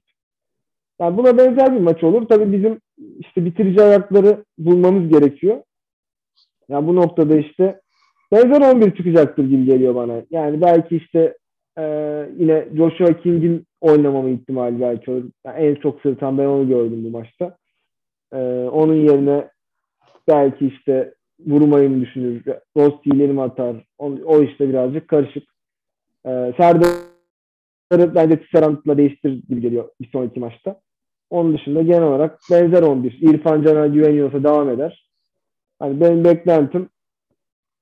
Yani 0.99 1.17
buna 1.17 1.37
benzer 1.37 1.75
bir 1.75 1.79
maç 1.79 2.03
olur. 2.03 2.27
Tabii 2.27 2.51
bizim 2.51 2.79
işte 3.19 3.45
bitirici 3.45 3.81
ayakları 3.81 4.43
bulmamız 4.57 5.09
gerekiyor. 5.09 5.61
Yani 6.69 6.87
bu 6.87 6.95
noktada 6.95 7.37
işte 7.37 7.81
benzer 8.31 8.73
11 8.73 8.95
çıkacaktır 8.95 9.43
gibi 9.49 9.65
geliyor 9.65 9.95
bana. 9.95 10.21
Yani 10.31 10.61
belki 10.61 10.97
işte 10.97 11.37
e, 11.77 11.83
yine 12.37 12.67
Joshua 12.77 13.13
King'in 13.21 13.65
oynamama 13.81 14.29
ihtimali 14.29 14.81
belki 14.81 15.11
olur. 15.11 15.23
Yani 15.45 15.59
en 15.59 15.75
çok 15.75 16.01
sırtan 16.01 16.37
ben 16.37 16.45
onu 16.45 16.67
gördüm 16.67 17.03
bu 17.03 17.09
maçta. 17.09 17.57
E, 18.33 18.37
onun 18.71 18.95
yerine 18.95 19.49
belki 20.27 20.67
işte 20.67 21.13
vurmayı 21.47 21.89
mı 21.89 22.01
düşünür? 22.01 22.43
Rosti 22.77 23.09
ileri 23.09 23.33
mi 23.33 23.41
atar? 23.41 23.75
O, 23.97 24.05
o 24.25 24.43
işte 24.43 24.69
birazcık 24.69 25.07
karışık. 25.07 25.43
E, 26.25 26.29
Serdar'ı 26.57 28.15
bence 28.15 28.41
Tisserant'la 28.41 28.97
değiştir 28.97 29.43
gibi 29.49 29.61
geliyor 29.61 29.89
bir 30.01 30.09
sonraki 30.09 30.39
maçta. 30.39 30.79
Onun 31.29 31.53
dışında 31.53 31.81
genel 31.81 32.03
olarak 32.03 32.39
benzer 32.51 32.81
11. 32.83 33.17
İrfan 33.21 33.63
Can'a 33.63 33.87
güveniyorsa 33.87 34.43
devam 34.43 34.69
eder. 34.69 35.09
Hani 35.79 36.01
benim 36.01 36.23
beklentim 36.23 36.89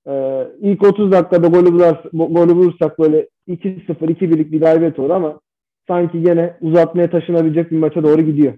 e, 0.07 0.43
ilk 0.61 0.83
30 0.83 1.11
dakikada 1.11 1.47
golü, 1.47 1.73
bular, 1.73 2.03
golü 2.13 2.55
bulursak 2.55 2.99
böyle 2.99 3.27
2-0, 3.47 3.87
2-1'lik 3.87 4.51
bir 4.51 4.59
galibiyet 4.61 4.99
olur 4.99 5.09
ama 5.09 5.39
sanki 5.87 6.21
gene 6.21 6.57
uzatmaya 6.61 7.09
taşınabilecek 7.09 7.71
bir 7.71 7.77
maça 7.77 8.03
doğru 8.03 8.21
gidiyor. 8.21 8.53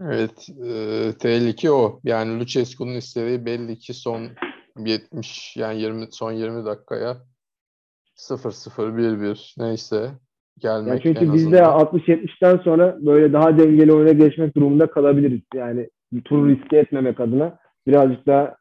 Evet, 0.00 0.48
e, 0.66 1.12
tehlike 1.18 1.70
o. 1.70 2.00
Yani 2.04 2.40
Lucescu'nun 2.40 2.94
istediği 2.94 3.46
belli 3.46 3.78
ki 3.78 3.94
son 3.94 4.28
70 4.78 5.56
yani 5.56 5.80
20 5.80 6.06
son 6.10 6.32
20 6.32 6.64
dakikaya 6.64 7.16
0-0 8.16 8.96
1-1 8.96 9.54
neyse 9.58 10.10
gelmek 10.58 10.88
Yani 10.88 11.00
çünkü 11.02 11.24
en 11.24 11.34
biz 11.34 11.52
de 11.52 11.66
azından. 11.66 12.00
60-70'ten 12.00 12.56
sonra 12.56 12.98
böyle 13.00 13.32
daha 13.32 13.58
dengeli 13.58 13.92
oyuna 13.92 14.12
geçmek 14.12 14.56
durumunda 14.56 14.90
kalabiliriz. 14.90 15.40
Yani 15.54 15.90
turu 16.24 16.48
riske 16.48 16.76
etmemek 16.76 17.20
adına 17.20 17.58
birazcık 17.86 18.26
daha 18.26 18.56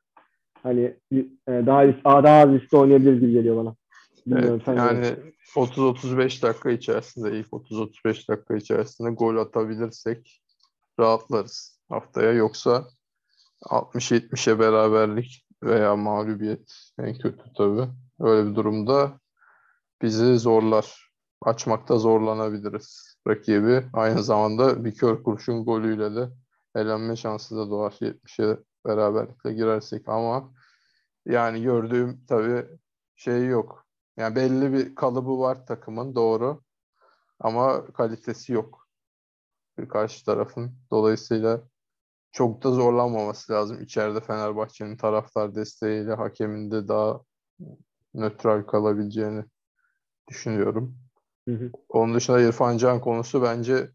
hani 0.64 0.96
e, 1.14 1.26
daha 1.48 1.86
ris- 1.86 2.24
daha 2.24 2.38
az 2.42 2.50
riskli 2.50 2.78
oynayabiliriz 2.78 3.20
gibi 3.20 3.32
geliyor 3.32 3.58
bana. 3.58 3.76
Bilmiyorum 4.28 4.62
Evet, 4.68 4.78
yani 4.78 5.06
30-35 5.56 6.44
dakika 6.44 6.72
içerisinde 6.72 7.40
ilk 7.40 7.48
30-35 7.48 8.30
dakika 8.30 8.56
içerisinde 8.56 9.10
gol 9.10 9.38
atabilirsek 9.38 10.42
rahatlarız 11.00 11.80
haftaya. 11.90 12.34
Yoksa 12.34 12.88
60-70'e 13.62 14.60
beraberlik 14.60 15.48
veya 15.64 15.96
mağlubiyet 15.96 16.74
en 17.00 17.18
kötü 17.18 17.44
tabii. 17.58 17.88
Öyle 18.20 18.50
bir 18.50 18.56
durumda 18.56 19.20
bizi 20.02 20.40
zorlar. 20.40 21.10
Açmakta 21.42 21.98
zorlanabiliriz 21.98 23.18
rakibi. 23.28 23.86
Aynı 23.94 24.24
zamanda 24.24 24.86
bir 24.86 24.96
kör 24.96 25.24
kurşun 25.24 25.66
golüyle 25.66 26.16
de 26.16 26.30
elenme 26.76 27.16
şansı 27.16 27.58
da 27.58 27.70
doğar 27.70 27.92
70'e 27.92 28.58
beraberlikle 28.86 29.54
girersek 29.54 30.10
ama 30.10 30.54
yani 31.26 31.64
gördüğüm 31.64 32.26
tabii 32.26 32.66
şey 33.16 33.46
yok. 33.46 33.86
Yani 34.18 34.36
belli 34.36 34.74
bir 34.74 34.96
kalıbı 34.96 35.40
var 35.40 35.66
takımın 35.66 36.16
doğru 36.16 36.62
ama 37.40 37.86
kalitesi 37.86 38.54
yok 38.54 38.89
karşı 39.88 40.26
tarafın. 40.26 40.72
Dolayısıyla 40.92 41.62
çok 42.32 42.64
da 42.64 42.72
zorlanmaması 42.72 43.54
lazım. 43.54 43.82
İçeride 43.82 44.22
Fenerbahçe'nin 44.22 44.98
taraftar 44.98 45.56
desteğiyle 45.56 46.14
hakemin 46.14 46.72
de 46.72 46.88
daha 46.88 47.22
nötral 48.14 48.64
kalabileceğini 48.64 49.44
düşünüyorum. 50.28 50.98
Hı 51.48 51.56
hı. 51.56 51.72
Onun 51.90 52.16
dışında 52.16 52.42
İrfan 52.42 52.78
Can 52.78 53.02
konusu 53.02 53.44
bence 53.44 53.88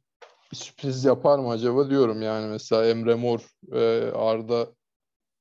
bir 0.52 0.56
sürpriz 0.56 1.04
yapar 1.04 1.38
mı 1.38 1.50
acaba 1.50 1.90
diyorum. 1.90 2.22
Yani 2.22 2.46
mesela 2.46 2.86
Emre 2.86 3.14
Mor 3.14 3.40
ve 3.68 4.12
Arda 4.12 4.66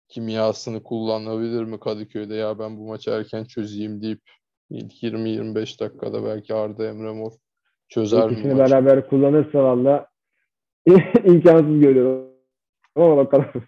kimyasını 0.07 0.83
kullanabilir 0.83 1.63
mi 1.63 1.79
Kadıköy'de? 1.79 2.35
Ya 2.35 2.59
ben 2.59 2.77
bu 2.77 2.87
maçı 2.87 3.11
erken 3.11 3.45
çözeyim 3.45 4.01
deyip 4.01 4.21
ilk 4.69 5.03
20-25 5.03 5.79
dakikada 5.79 6.25
belki 6.25 6.53
Arda 6.53 6.85
Emre 6.85 7.11
Mor 7.11 7.31
çözer 7.89 8.27
mi 8.27 8.33
İkisini 8.33 8.53
maçı? 8.53 8.71
beraber 8.71 9.09
kullanırsa 9.09 9.63
valla 9.63 10.12
imkansız 11.25 11.79
görüyorum. 11.79 12.27
Ama 12.95 13.17
bakalım. 13.17 13.45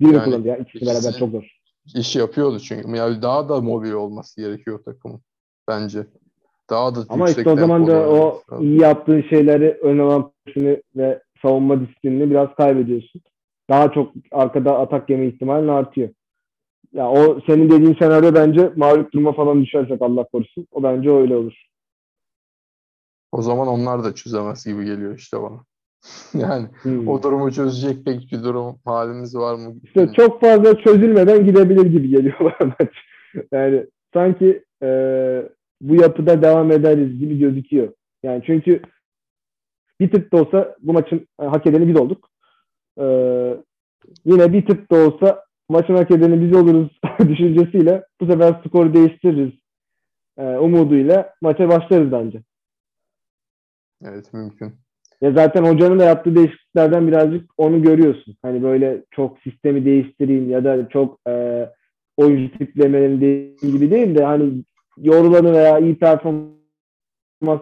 Biri 0.00 0.14
Yani 0.14 0.24
kullandı 0.24 0.48
ya. 0.48 0.56
İkisi 0.56 0.86
beraber 0.86 1.18
çok 1.18 1.30
zor. 1.30 1.56
İş 1.94 2.16
yapıyordu 2.16 2.58
çünkü. 2.60 2.96
Yani 2.96 3.22
daha 3.22 3.48
da 3.48 3.60
mobil 3.60 3.92
olması 3.92 4.40
gerekiyor 4.40 4.84
takımın 4.84 5.20
bence. 5.68 6.06
Daha 6.70 6.94
da 6.94 7.00
Ama 7.08 7.28
işte 7.28 7.50
o 7.50 7.56
zaman 7.56 7.86
da 7.86 8.08
o 8.10 8.42
lazım. 8.52 8.66
iyi 8.66 8.80
yaptığın 8.80 9.22
şeyleri 9.22 9.78
ön 9.82 9.98
alan 9.98 10.32
ve 10.96 11.22
savunma 11.42 11.80
disiplinini 11.80 12.30
biraz 12.30 12.54
kaybediyorsun. 12.54 13.22
Daha 13.70 13.92
çok 13.92 14.12
arkada 14.32 14.78
atak 14.78 15.10
yeme 15.10 15.26
ihtimalin 15.26 15.68
artıyor. 15.68 16.08
Ya 16.92 17.10
o 17.10 17.40
senin 17.46 17.70
dediğin 17.70 17.96
senaryo 17.98 18.34
bence 18.34 18.72
mağlup 18.76 19.12
duruma 19.12 19.32
falan 19.32 19.62
düşersek 19.62 20.02
Allah 20.02 20.24
korusun. 20.24 20.66
O 20.72 20.82
bence 20.82 21.10
öyle 21.10 21.36
olur. 21.36 21.66
O 23.32 23.42
zaman 23.42 23.68
onlar 23.68 24.04
da 24.04 24.14
çözemez 24.14 24.64
gibi 24.64 24.84
geliyor 24.84 25.18
işte 25.18 25.42
bana. 25.42 25.64
Yani 26.34 26.68
Hmm. 26.82 27.08
o 27.08 27.22
durumu 27.22 27.52
çözecek 27.52 28.04
pek 28.04 28.32
bir 28.32 28.44
durum 28.44 28.78
halimiz 28.84 29.36
var 29.36 29.54
mı? 29.54 29.74
İşte 29.84 30.12
çok 30.16 30.40
fazla 30.40 30.78
çözülmeden 30.78 31.44
gidebilir 31.44 31.86
gibi 31.86 32.08
geliyor 32.08 32.36
bana 32.40 32.74
maç. 32.80 32.94
Yani 33.52 33.86
sanki 34.14 34.64
e, 34.82 34.88
bu 35.80 35.94
yapıda 35.94 36.42
devam 36.42 36.72
ederiz 36.72 37.18
gibi 37.18 37.38
gözüküyor. 37.38 37.92
Yani 38.22 38.42
çünkü 38.46 38.82
bir 40.00 40.10
tık 40.10 40.32
da 40.32 40.36
olsa 40.36 40.76
bu 40.82 40.92
maçın 40.92 41.28
e, 41.40 41.44
hak 41.44 41.66
edeni 41.66 41.88
biz 41.88 41.96
olduk. 42.00 42.28
E, 43.00 43.04
yine 44.24 44.52
bir 44.52 44.66
tık 44.66 44.90
da 44.90 44.96
olsa 44.96 45.44
maçın 45.68 45.94
hak 45.94 46.10
edeni 46.10 46.42
biz 46.42 46.56
oluruz 46.56 46.98
düşüncesiyle 47.28 48.04
bu 48.20 48.26
sefer 48.26 48.62
skoru 48.66 48.94
değiştiririz 48.94 49.52
e, 50.38 50.42
umuduyla 50.42 51.34
maça 51.42 51.68
başlarız 51.68 52.12
bence. 52.12 52.42
Evet 54.04 54.32
mümkün. 54.32 54.85
Ya 55.20 55.32
zaten 55.32 55.64
hocanın 55.64 55.98
da 55.98 56.04
yaptığı 56.04 56.34
değişikliklerden 56.34 57.08
birazcık 57.08 57.50
onu 57.56 57.82
görüyorsun. 57.82 58.36
Hani 58.42 58.62
böyle 58.62 59.04
çok 59.10 59.38
sistemi 59.38 59.84
değiştireyim 59.84 60.50
ya 60.50 60.64
da 60.64 60.88
çok 60.88 61.18
e, 61.28 61.66
oyuncu 62.16 62.58
tiplemelerini 62.58 63.20
değiştireyim 63.20 63.76
gibi 63.76 63.90
değil 63.90 64.14
de 64.14 64.24
hani 64.24 64.64
yorulanı 64.96 65.52
veya 65.52 65.78
iyi 65.78 65.98
performans 65.98 66.48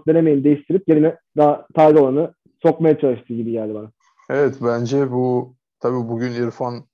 denemeyin 0.08 0.44
değiştirip 0.44 0.88
yerine 0.88 1.16
daha 1.36 1.66
taze 1.74 1.98
olanı 1.98 2.34
sokmaya 2.62 2.98
çalıştığı 2.98 3.34
gibi 3.34 3.52
geldi 3.52 3.74
bana. 3.74 3.90
Evet 4.30 4.54
bence 4.62 5.10
bu 5.10 5.54
tabii 5.80 6.08
bugün 6.08 6.32
İrfan 6.32 6.84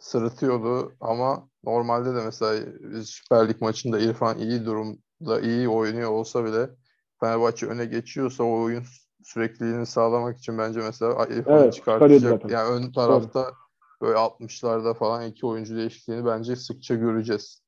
sırıtıyordu 0.00 0.92
ama 1.00 1.48
normalde 1.64 2.14
de 2.14 2.24
mesela 2.24 2.66
Süper 3.04 3.48
Lig 3.48 3.60
maçında 3.60 3.98
İrfan 3.98 4.38
iyi 4.38 4.64
durumda 4.64 5.40
iyi 5.42 5.68
oynuyor 5.68 6.10
olsa 6.10 6.44
bile 6.44 6.70
Fenerbahçe 7.20 7.66
öne 7.66 7.84
geçiyorsa 7.84 8.44
o 8.44 8.62
oyun 8.62 8.84
sürekliliğini 9.22 9.86
sağlamak 9.86 10.38
için 10.38 10.58
bence 10.58 10.80
mesela 10.80 11.26
İrfan'ı 11.30 11.60
Evet, 11.62 11.72
çıkartacak. 11.72 12.50
Yani 12.50 12.70
ön 12.70 12.92
tarafta 12.92 13.44
böyle 14.02 14.18
60'larda 14.18 14.94
falan 14.94 15.26
iki 15.26 15.46
oyuncu 15.46 15.76
değişikliğini 15.76 16.26
bence 16.26 16.56
sıkça 16.56 16.94
göreceğiz. 16.94 17.62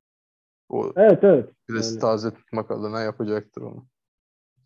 O 0.68 0.92
Evet 0.96 1.18
evet. 1.24 1.48
presi 1.68 1.90
Yani- 1.94 2.00
taze 2.00 2.30
tutmak 2.30 2.70
adına 2.70 3.00
yapacaktır 3.00 3.62
onu. 3.62 3.86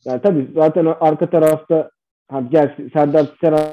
Yani 0.04 0.22
tabii 0.22 0.50
zaten 0.54 0.84
arka 1.00 1.30
tarafta 1.30 1.90
ha, 2.30 2.40
gerçi 2.40 2.90
Serdar 2.92 3.36
Serhan 3.40 3.68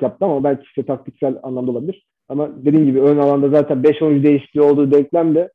yaptı 0.00 0.24
ama 0.24 0.44
belki 0.44 0.62
işte 0.62 0.86
taktiksel 0.86 1.38
anlamda 1.42 1.70
olabilir. 1.70 2.06
Ama 2.28 2.48
dediğim 2.64 2.86
gibi 2.86 3.00
ön 3.00 3.18
alanda 3.18 3.48
zaten 3.48 3.82
5 3.82 4.02
oyuncu 4.02 4.22
değişikliği 4.24 4.60
olduğu 4.60 4.90
denklemde 4.90 5.52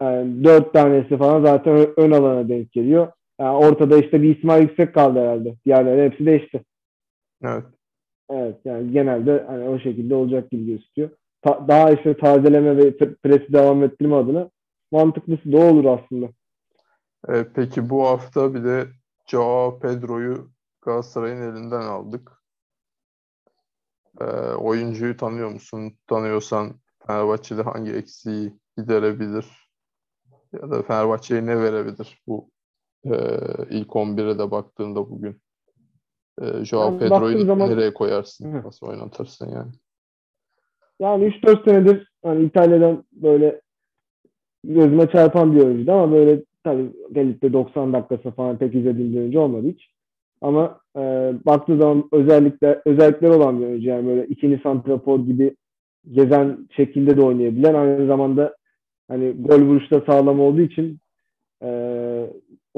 yani 0.00 0.44
4 0.44 0.72
tanesi 0.72 1.18
falan 1.18 1.44
zaten 1.44 1.88
ön 1.96 2.10
alana 2.10 2.48
denk 2.48 2.72
geliyor. 2.72 3.12
Yani 3.40 3.56
ortada 3.56 3.98
işte 3.98 4.22
bir 4.22 4.36
İsmail 4.38 4.62
Yüksek 4.62 4.94
kaldı 4.94 5.18
herhalde. 5.20 5.54
Diğerleri 5.66 6.10
hepsi 6.10 6.26
değişti. 6.26 6.64
Evet. 7.42 7.64
Evet 8.30 8.56
yani 8.64 8.92
genelde 8.92 9.44
hani 9.46 9.68
o 9.68 9.78
şekilde 9.78 10.14
olacak 10.14 10.50
gibi 10.50 10.66
gözüküyor. 10.66 11.10
Ta- 11.42 11.68
daha 11.68 11.90
işte 11.90 12.16
tazeleme 12.16 12.76
ve 12.76 12.82
pre- 12.82 13.16
presi 13.16 13.52
devam 13.52 13.84
ettirme 13.84 14.16
adına 14.16 14.50
mantıklısı 14.92 15.52
da 15.52 15.58
olur 15.58 15.84
aslında. 15.84 16.28
E, 17.28 17.44
peki 17.54 17.90
bu 17.90 18.06
hafta 18.06 18.54
bir 18.54 18.64
de 18.64 18.86
Joao 19.26 19.78
Pedro'yu 19.78 20.50
Galatasaray'ın 20.82 21.42
elinden 21.42 21.80
aldık. 21.80 22.32
E, 24.20 24.24
oyuncuyu 24.54 25.16
tanıyor 25.16 25.50
musun? 25.50 25.92
Tanıyorsan 26.06 26.74
Fenerbahçe'de 27.06 27.62
hangi 27.62 27.92
eksiği 27.92 28.52
giderebilir? 28.76 29.70
Ya 30.52 30.70
da 30.70 30.82
Fenerbahçe'ye 30.82 31.46
ne 31.46 31.60
verebilir 31.60 32.22
bu 32.26 32.50
e, 33.04 33.10
ilk 33.70 33.88
11'e 33.88 34.38
de 34.38 34.50
baktığında 34.50 35.10
bugün? 35.10 35.36
E, 36.42 36.64
Joao 36.64 36.84
Yani 36.84 36.98
Pedro'yu 36.98 37.44
zaman- 37.44 37.70
nereye 37.70 37.94
koyarsın? 37.94 38.52
Hı. 38.52 38.66
Nasıl 38.66 38.86
oynatırsın 38.86 39.48
yani? 39.50 39.72
Yani 41.00 41.24
3-4 41.24 41.64
senedir 41.64 42.12
hani 42.24 42.44
İtalya'dan 42.44 43.04
böyle 43.12 43.60
gözüme 44.64 45.06
çarpan 45.10 45.56
bir 45.56 45.60
oyuncuydu 45.64 45.92
ama 45.92 46.12
böyle 46.12 46.42
tabii 46.64 46.92
gelip 47.12 47.42
de 47.42 47.52
90 47.52 47.92
dakikası 47.92 48.30
falan 48.30 48.58
pek 48.58 48.74
izlediğim 48.74 49.12
bir 49.12 49.18
oyuncu 49.18 49.40
olmadı 49.40 49.66
hiç. 49.68 49.90
Ama 50.40 50.80
e, 50.96 51.00
baktığı 51.46 51.78
zaman 51.78 52.08
özellikle 52.12 52.82
özellikleri 52.86 53.32
olan 53.32 53.60
bir 53.60 53.66
oyuncu 53.66 53.88
yani 53.88 54.06
böyle 54.06 54.26
ikinci 54.26 54.62
santrafor 54.62 55.18
gibi 55.20 55.56
gezen 56.12 56.68
şekilde 56.76 57.16
de 57.16 57.22
oynayabilen 57.22 57.74
aynı 57.74 58.06
zamanda 58.06 58.56
hani 59.08 59.30
gol 59.38 59.60
vuruşta 59.60 60.00
sağlam 60.06 60.40
olduğu 60.40 60.60
için 60.60 60.98
e, 61.62 61.87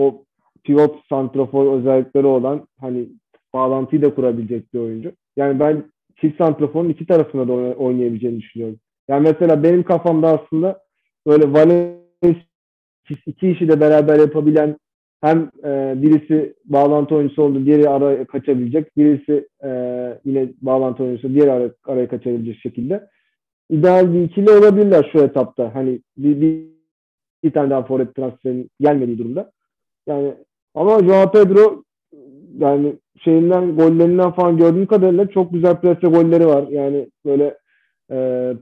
o 0.01 0.25
pivot 0.65 0.97
santrafor 1.09 1.79
özellikleri 1.79 2.27
olan 2.27 2.67
hani 2.81 3.09
bağlantıyı 3.55 4.03
da 4.03 4.15
kurabilecek 4.15 4.75
bir 4.75 4.79
oyuncu. 4.79 5.13
Yani 5.37 5.61
ben 5.61 5.85
çift 6.21 6.39
santraforun 6.39 6.89
iki 6.89 7.07
tarafında 7.07 7.49
da 7.49 7.53
oyna- 7.53 7.75
oynayabileceğini 7.75 8.41
düşünüyorum. 8.41 8.79
Yani 9.09 9.23
mesela 9.23 9.63
benim 9.63 9.83
kafamda 9.83 10.29
aslında 10.29 10.81
böyle 11.27 11.53
Valencia 11.53 12.45
iki 13.27 13.51
işi 13.51 13.69
de 13.69 13.81
beraber 13.81 14.19
yapabilen 14.19 14.77
hem 15.21 15.51
e, 15.65 15.95
birisi 16.03 16.55
bağlantı 16.65 17.15
oyuncusu 17.15 17.43
oldu, 17.43 17.67
diğeri 17.67 17.89
araya 17.89 18.25
kaçabilecek. 18.27 18.97
Birisi 18.97 19.49
e, 19.65 19.71
yine 20.25 20.49
bağlantı 20.63 21.03
oyuncusu, 21.03 21.35
diğeri 21.35 21.53
ara, 21.53 21.71
araya 21.85 22.09
kaçabilecek 22.09 22.59
şekilde. 22.61 23.09
İdeal 23.71 24.15
bir 24.15 24.23
ikili 24.23 24.51
olabilirler 24.51 25.09
şu 25.13 25.19
etapta. 25.19 25.75
Hani 25.75 26.01
bir, 26.17 26.41
bir, 26.41 26.65
bir 27.45 27.51
tane 27.51 27.71
daha 27.71 27.83
forvet 27.83 28.15
transferinin 28.15 28.71
gelmediği 28.81 29.19
durumda. 29.19 29.53
Yani 30.07 30.35
ama 30.75 31.03
Joao 31.05 31.31
Pedro 31.33 31.83
yani 32.59 32.97
şeyinden 33.25 33.77
gollerinden 33.77 34.31
falan 34.33 34.57
gördüğüm 34.57 34.87
kadarıyla 34.87 35.27
çok 35.27 35.53
güzel 35.53 35.81
prese 35.81 36.07
golleri 36.07 36.47
var. 36.47 36.69
Yani 36.69 37.11
böyle 37.25 37.59
e, 38.11 38.53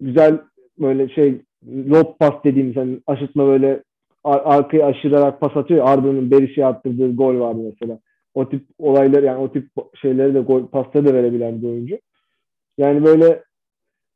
güzel 0.00 0.40
böyle 0.78 1.08
şey 1.08 1.42
lob 1.66 2.18
pas 2.20 2.44
dediğimiz 2.44 2.76
hani 2.76 3.00
aşıtma 3.06 3.46
böyle 3.46 3.82
ar- 4.24 4.42
arkaya 4.44 4.86
aşırarak 4.86 5.40
pas 5.40 5.56
atıyor. 5.56 5.88
Arda'nın 5.88 6.30
Beriş'e 6.30 6.66
attırdığı 6.66 7.16
gol 7.16 7.40
vardı 7.40 7.60
mesela. 7.72 7.98
O 8.34 8.48
tip 8.48 8.66
olaylar 8.78 9.22
yani 9.22 9.38
o 9.38 9.52
tip 9.52 9.68
şeyleri 10.02 10.34
de 10.34 10.40
gol 10.40 10.66
pasları 10.66 11.06
da 11.06 11.14
verebilen 11.14 11.62
bir 11.62 11.68
oyuncu. 11.68 11.98
Yani 12.78 13.04
böyle 13.04 13.44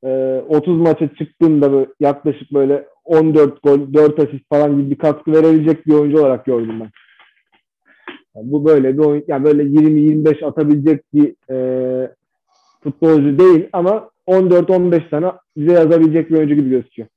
e, 0.04 0.42
30 0.48 0.80
maça 0.80 1.08
çıktığında 1.14 1.72
böyle 1.72 1.86
yaklaşık 2.00 2.52
böyle 2.52 2.88
14 3.04 3.62
gol, 3.62 3.94
4 3.94 4.18
asist 4.18 4.48
falan 4.48 4.76
gibi 4.76 4.90
bir 4.90 4.98
katkı 4.98 5.32
verebilecek 5.32 5.86
bir 5.86 5.92
oyuncu 5.92 6.20
olarak 6.20 6.44
gördüm 6.44 6.80
ben. 6.80 6.90
Yani 8.34 8.52
bu 8.52 8.64
böyle 8.64 8.98
bir 8.98 8.98
oyun, 8.98 9.24
yani 9.28 9.44
böyle 9.44 9.62
20-25 9.62 10.46
atabilecek 10.46 11.14
bir 11.14 11.34
e, 11.50 12.14
futbolcu 12.82 13.38
değil 13.38 13.68
ama 13.72 14.10
14-15 14.26 15.10
tane 15.10 15.32
bize 15.56 15.72
yazabilecek 15.72 16.30
bir 16.30 16.36
oyuncu 16.36 16.54
gibi 16.54 16.70
gözüküyor. 16.70 17.08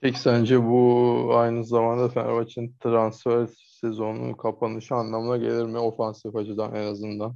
Peki 0.00 0.20
sence 0.20 0.62
bu 0.62 1.30
aynı 1.34 1.64
zamanda 1.64 2.08
Fenerbahçe'nin 2.08 2.74
transfer 2.80 3.46
sezonunun 3.80 4.32
kapanışı 4.32 4.94
anlamına 4.94 5.36
gelir 5.36 5.64
mi 5.64 5.78
ofansif 5.78 6.36
açıdan 6.36 6.74
en 6.74 6.86
azından? 6.86 7.34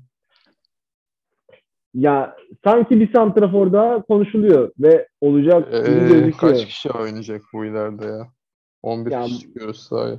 Ya 1.94 2.36
sanki 2.64 3.00
bir 3.00 3.12
santrafor 3.12 3.72
daha 3.72 4.02
konuşuluyor 4.02 4.70
ve 4.78 5.08
olacak 5.20 5.68
Ee, 5.72 6.30
kaç 6.40 6.66
kişi 6.66 6.90
oynayacak 6.90 7.42
bu 7.52 7.64
ileride 7.64 8.04
ya? 8.04 8.26
11 8.82 9.10
Ya- 9.10 9.22
kişi 9.22 9.40
çıkıyoruz 9.40 9.80
sahaya. 9.88 10.16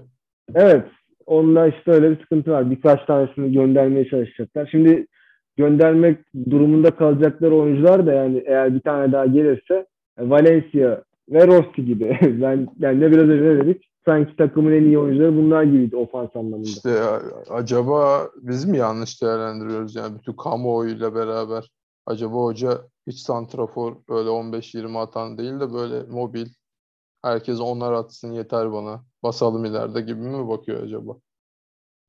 Evet. 0.55 0.85
Onunla 1.25 1.67
işte 1.67 1.91
öyle 1.91 2.11
bir 2.11 2.19
sıkıntı 2.21 2.51
var. 2.51 2.71
Birkaç 2.71 3.05
tanesini 3.05 3.53
göndermeye 3.53 4.09
çalışacaklar. 4.09 4.67
Şimdi 4.71 5.07
göndermek 5.57 6.17
durumunda 6.49 6.91
kalacakları 6.91 7.55
oyuncular 7.55 8.05
da 8.05 8.13
yani 8.13 8.43
eğer 8.45 8.75
bir 8.75 8.79
tane 8.79 9.11
daha 9.11 9.25
gelirse 9.25 9.85
e, 10.19 10.29
Valencia 10.29 11.01
ve 11.29 11.47
Rossi 11.47 11.85
gibi. 11.85 12.19
ben, 12.41 12.67
ben 12.75 13.01
de 13.01 13.11
biraz 13.11 13.29
önce 13.29 13.45
ne 13.45 13.65
dedik? 13.65 13.89
Sanki 14.05 14.35
takımın 14.35 14.71
en 14.71 14.83
iyi 14.83 14.99
oyuncuları 14.99 15.37
bunlar 15.37 15.63
gibiydi 15.63 15.95
ofans 15.95 16.35
anlamında. 16.35 16.67
İşte 16.67 17.01
acaba 17.49 18.29
biz 18.41 18.65
mi 18.65 18.77
yanlış 18.77 19.21
değerlendiriyoruz 19.21 19.95
yani 19.95 20.17
bütün 20.17 20.33
kamuoyuyla 20.33 21.15
beraber 21.15 21.71
acaba 22.05 22.35
hoca 22.35 22.81
Hiç 23.07 23.19
santrafor 23.19 23.95
öyle 24.09 24.29
15-20 24.29 24.97
atan 24.97 25.37
değil 25.37 25.59
de 25.59 25.73
böyle 25.73 26.03
mobil. 26.11 26.45
Herkes 27.23 27.59
onlar 27.59 27.93
atsın 27.93 28.31
yeter 28.31 28.71
bana. 28.71 29.03
Basalım 29.23 29.65
ileride 29.65 30.01
gibi 30.01 30.19
mi 30.19 30.47
bakıyor 30.47 30.83
acaba? 30.83 31.15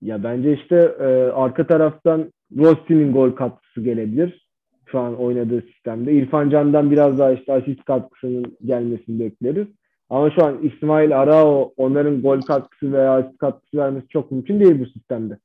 Ya 0.02 0.24
bence 0.24 0.52
işte 0.52 0.76
e, 1.00 1.04
arka 1.32 1.66
taraftan 1.66 2.32
Rossi'nin 2.56 3.12
gol 3.12 3.30
katkısı 3.30 3.80
gelebilir. 3.80 4.46
Şu 4.86 4.98
an 4.98 5.20
oynadığı 5.20 5.62
sistemde. 5.62 6.12
İrfan 6.12 6.50
Can'dan 6.50 6.90
biraz 6.90 7.18
daha 7.18 7.32
işte 7.32 7.52
asist 7.52 7.84
katkısının 7.84 8.56
gelmesini 8.64 9.20
bekleriz. 9.20 9.66
Ama 10.10 10.30
şu 10.30 10.44
an 10.44 10.62
İsmail 10.62 11.20
Arao 11.20 11.72
onların 11.76 12.22
gol 12.22 12.40
katkısı 12.40 12.92
veya 12.92 13.12
asist 13.12 13.38
katkısı 13.38 13.76
vermesi 13.76 14.08
çok 14.08 14.30
mümkün 14.30 14.60
değil 14.60 14.80
bu 14.80 14.86
sistemde. 14.86 15.38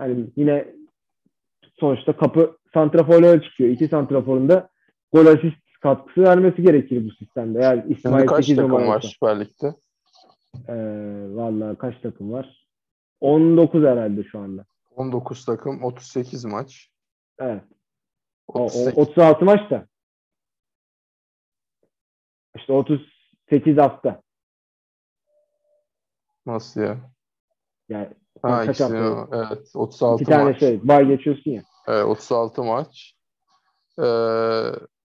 Yani 0.00 0.26
yine 0.36 0.74
sonuçta 1.80 2.16
kapı 2.16 2.56
santraforlara 2.74 3.42
çıkıyor. 3.42 3.70
İki 3.70 3.88
santraforun 3.88 4.48
da 4.48 4.68
gol 5.12 5.26
asist 5.26 5.80
katkısı 5.80 6.22
vermesi 6.22 6.62
gerekir 6.62 7.08
bu 7.08 7.10
sistemde. 7.10 7.82
Şimdi 7.82 7.98
İsmail 7.98 8.26
kaç 8.26 8.44
8 8.44 8.56
takım 8.56 8.72
var 8.72 8.82
numaraysa. 8.82 9.08
Süper 9.08 9.40
Lig'de? 9.40 9.74
Ee, 10.68 10.74
vallahi 11.36 11.76
kaç 11.78 12.00
takım 12.02 12.32
var? 12.32 12.66
19 13.20 13.82
herhalde 13.84 14.24
şu 14.24 14.38
anda. 14.38 14.64
19 14.96 15.44
takım, 15.44 15.82
38 15.82 16.44
maç. 16.44 16.90
Evet. 17.38 17.62
O, 18.48 18.60
o, 18.60 18.64
38. 18.64 18.98
36 18.98 19.44
maç 19.44 19.70
da. 19.70 19.86
İşte 22.56 22.72
38 23.46 23.78
hafta. 23.78 24.22
Nasıl 26.46 26.80
ya? 26.80 26.96
Yani 27.88 28.08
Ha 28.42 28.64
kaç 28.66 28.80
hafta? 28.80 29.28
evet 29.32 29.70
36 29.74 30.22
iki 30.22 30.30
tane 30.30 30.44
maç. 30.44 30.58
şey. 30.60 30.88
Bay 30.88 31.06
geçiyorsun 31.06 31.50
ya. 31.50 31.62
Evet, 31.88 32.04
36 32.04 32.62
maç. 32.64 33.14
Ee, 33.98 34.02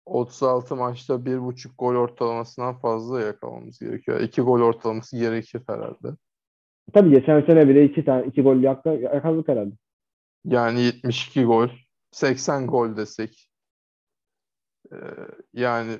36 0.05 0.75
maçta 0.75 1.13
1.5 1.13 1.69
gol 1.77 1.95
ortalamasından 1.95 2.79
fazla 2.79 3.21
yakalamamız 3.21 3.79
gerekiyor. 3.79 4.19
2 4.19 4.41
gol 4.41 4.61
ortalaması 4.61 5.17
gerekir 5.17 5.61
herhalde. 5.67 6.07
Tabii 6.93 7.09
geçen 7.09 7.41
sene 7.41 7.67
bile 7.67 7.85
iki 7.85 8.05
tane 8.05 8.25
iki 8.27 8.41
gol 8.41 8.55
yakla, 8.55 8.93
yakaladık 8.93 9.47
herhalde. 9.47 9.75
Yani 10.45 10.81
72 10.81 11.45
gol, 11.45 11.67
80 12.11 12.67
gol 12.67 12.95
desek. 12.97 13.50
Ee, 14.91 14.97
yani 15.53 15.91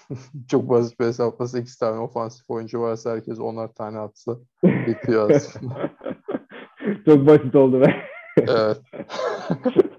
çok 0.48 0.68
basit 0.68 1.00
bir 1.00 1.04
hesapla 1.04 1.48
8 1.48 1.78
tane 1.78 1.98
ofansif 1.98 2.50
oyuncu 2.50 2.80
varsa 2.80 3.10
herkes 3.10 3.38
10'ar 3.38 3.74
tane 3.74 3.98
atsa 3.98 4.36
bitiyor 4.62 5.30
aslında. 5.30 5.90
Çok 7.06 7.26
basit 7.26 7.54
oldu 7.54 7.80
be. 7.80 7.96
Evet. 8.38 8.80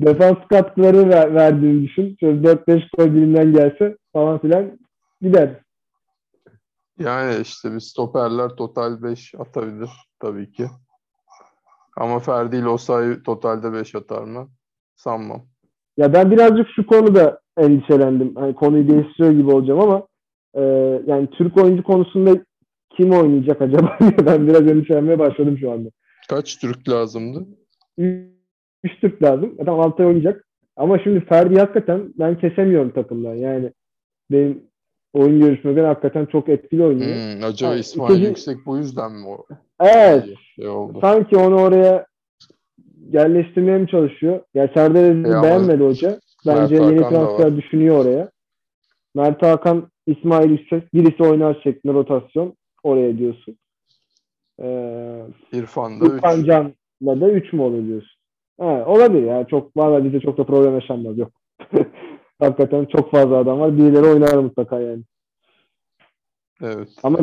Defans 0.00 0.36
katkıları 0.50 1.08
ver, 1.08 1.34
verdiğini 1.34 1.88
düşün. 1.88 2.16
Şöyle 2.20 2.48
4-5 2.48 2.88
gol 2.96 3.14
birinden 3.14 3.52
gelse 3.52 3.96
falan 4.12 4.38
filan 4.38 4.78
gider. 5.20 5.62
Yani 6.98 7.40
işte 7.40 7.72
bir 7.72 7.80
stoperler 7.80 8.48
total 8.48 9.02
5 9.02 9.34
atabilir 9.34 9.90
tabii 10.20 10.52
ki. 10.52 10.66
Ama 11.96 12.18
Ferdi 12.18 12.56
ile 12.56 12.68
Osayi 12.68 13.22
totalde 13.22 13.72
5 13.72 13.94
atar 13.94 14.22
mı? 14.22 14.50
Sanmam. 14.96 15.46
Ya 15.96 16.12
ben 16.12 16.30
birazcık 16.30 16.66
şu 16.76 16.86
konuda 16.86 17.40
endişelendim. 17.58 18.34
Hani 18.36 18.54
konuyu 18.54 18.88
değiştiriyor 18.88 19.32
gibi 19.32 19.50
olacağım 19.50 19.80
ama 19.80 20.06
e, 20.54 20.62
yani 21.06 21.26
Türk 21.30 21.56
oyuncu 21.56 21.82
konusunda 21.82 22.44
kim 22.96 23.10
oynayacak 23.12 23.62
acaba 23.62 23.98
ben 24.26 24.46
biraz 24.46 24.66
endişelenmeye 24.70 25.18
başladım 25.18 25.58
şu 25.60 25.70
anda. 25.72 25.88
Kaç 26.28 26.58
Türk 26.58 26.88
lazımdı? 26.88 27.46
Üç 28.84 29.00
Türk 29.00 29.22
lazım. 29.22 29.54
Adam 29.62 29.80
Altay 29.80 30.06
oynayacak. 30.06 30.44
Ama 30.76 30.98
şimdi 30.98 31.24
Ferdi 31.24 31.58
hakikaten 31.58 32.12
ben 32.18 32.38
kesemiyorum 32.38 32.90
takımdan. 32.90 33.34
Yani 33.34 33.72
benim 34.30 34.62
oyun 35.12 35.40
görüşmeden 35.40 35.84
hakikaten 35.84 36.26
çok 36.26 36.48
etkili 36.48 36.82
oynuyor. 36.84 37.16
Hmm, 37.16 37.44
acaba 37.44 37.70
Ha, 37.70 37.76
İsmail 37.76 38.10
ikinci- 38.10 38.26
Yüksek 38.28 38.56
bu 38.66 38.76
yüzden 38.78 39.12
mi 39.12 39.26
o 39.28 39.46
Evet. 39.80 40.24
şey 40.56 40.68
oldu? 40.68 40.98
Sanki 41.00 41.36
onu 41.36 41.60
oraya 41.62 42.06
yerleştirmeye 43.12 43.78
mi 43.78 43.88
çalışıyor? 43.88 44.40
Ya 44.54 44.68
Serdar 44.74 45.10
Aziz'i 45.10 45.42
beğenmedi 45.42 45.84
hoca. 45.84 46.20
Bence 46.46 46.78
Mert 46.78 46.90
yeni 46.90 47.02
Hakan 47.02 47.10
transfer 47.10 47.56
düşünüyor 47.56 48.04
oraya. 48.04 48.30
Mert 49.14 49.42
Hakan, 49.42 49.90
İsmail 50.06 50.50
Yüksek 50.50 50.94
birisi 50.94 51.22
oynar 51.22 51.60
şeklinde 51.64 51.94
rotasyon 51.94 52.54
oraya 52.82 53.18
diyorsun. 53.18 53.56
Ee, 54.62 55.22
İrfan 55.52 56.00
da 56.00 56.04
3. 56.04 56.12
İrfan 56.12 56.44
Can'la 56.44 57.20
da 57.20 57.30
3 57.30 57.52
mü 57.52 57.62
olur 57.62 57.86
diyorsun? 57.86 58.20
Ha, 58.60 58.84
olabilir 58.86 59.22
ya. 59.22 59.46
Çok 59.46 59.76
valla 59.76 60.04
bizde 60.04 60.20
çok 60.20 60.38
da 60.38 60.44
problem 60.44 60.74
yaşanmaz 60.74 61.18
yok. 61.18 61.32
Hakikaten 62.38 62.84
çok 62.84 63.10
fazla 63.10 63.36
adam 63.36 63.60
var. 63.60 63.76
Birileri 63.76 64.06
oynar 64.06 64.34
mutlaka 64.34 64.80
yani. 64.80 65.02
Evet. 66.62 66.88
Ama 67.02 67.18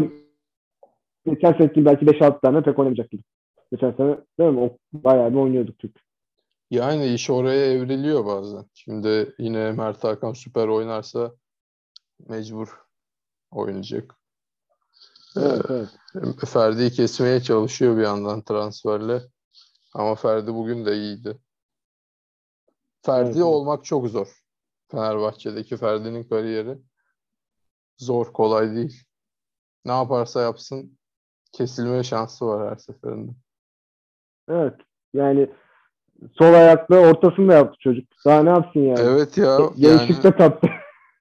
geçen 1.25 1.53
seneki 1.53 1.85
belki 1.85 2.05
5-6 2.05 2.41
tane 2.41 2.61
pek 2.61 2.79
oynamayacak 2.79 3.11
gibi. 3.11 3.21
Geçen 3.71 3.91
sene 3.91 4.17
değil 4.39 4.49
mi? 4.49 4.59
O, 4.59 4.77
bayağı 4.93 5.31
bir 5.31 5.37
oynuyorduk 5.37 5.79
Türk. 5.79 6.07
Yani 6.69 7.05
iş 7.05 7.29
oraya 7.29 7.65
evriliyor 7.65 8.25
bazen. 8.25 8.65
Şimdi 8.73 9.35
yine 9.37 9.71
Mert 9.71 10.03
Hakan 10.03 10.33
süper 10.33 10.67
oynarsa 10.67 11.35
mecbur 12.19 12.81
oynayacak. 13.51 14.15
Evet, 15.37 15.61
evet. 15.69 15.89
Ee, 16.43 16.45
Ferdi'yi 16.45 16.91
kesmeye 16.91 17.41
çalışıyor 17.41 17.97
bir 17.97 18.01
yandan 18.01 18.41
transferle. 18.41 19.21
Ama 19.93 20.15
Ferdi 20.15 20.53
bugün 20.53 20.85
de 20.85 20.95
iyiydi. 20.97 21.37
Ferdi 23.01 23.29
evet. 23.29 23.43
olmak 23.43 23.85
çok 23.85 24.07
zor. 24.07 24.43
Fenerbahçe'deki 24.91 25.77
Ferdi'nin 25.77 26.23
kariyeri 26.23 26.77
zor, 27.97 28.33
kolay 28.33 28.75
değil. 28.75 29.03
Ne 29.85 29.91
yaparsa 29.91 30.41
yapsın 30.41 30.97
kesilme 31.51 32.03
şansı 32.03 32.45
var 32.45 32.71
her 32.71 32.75
seferinde. 32.75 33.31
Evet. 34.49 34.73
Yani 35.13 35.49
sol 36.37 36.53
ayakla 36.53 36.97
ortasını 36.99 37.47
da 37.47 37.53
yaptı 37.53 37.77
çocuk. 37.79 38.07
Daha 38.25 38.43
ne 38.43 38.49
yapsın 38.49 38.79
yani? 38.79 38.99
Evet 38.99 39.37
ya 39.37 39.45
yani 39.45 39.71
Gençlikte 39.77 40.31
tattı. 40.31 40.69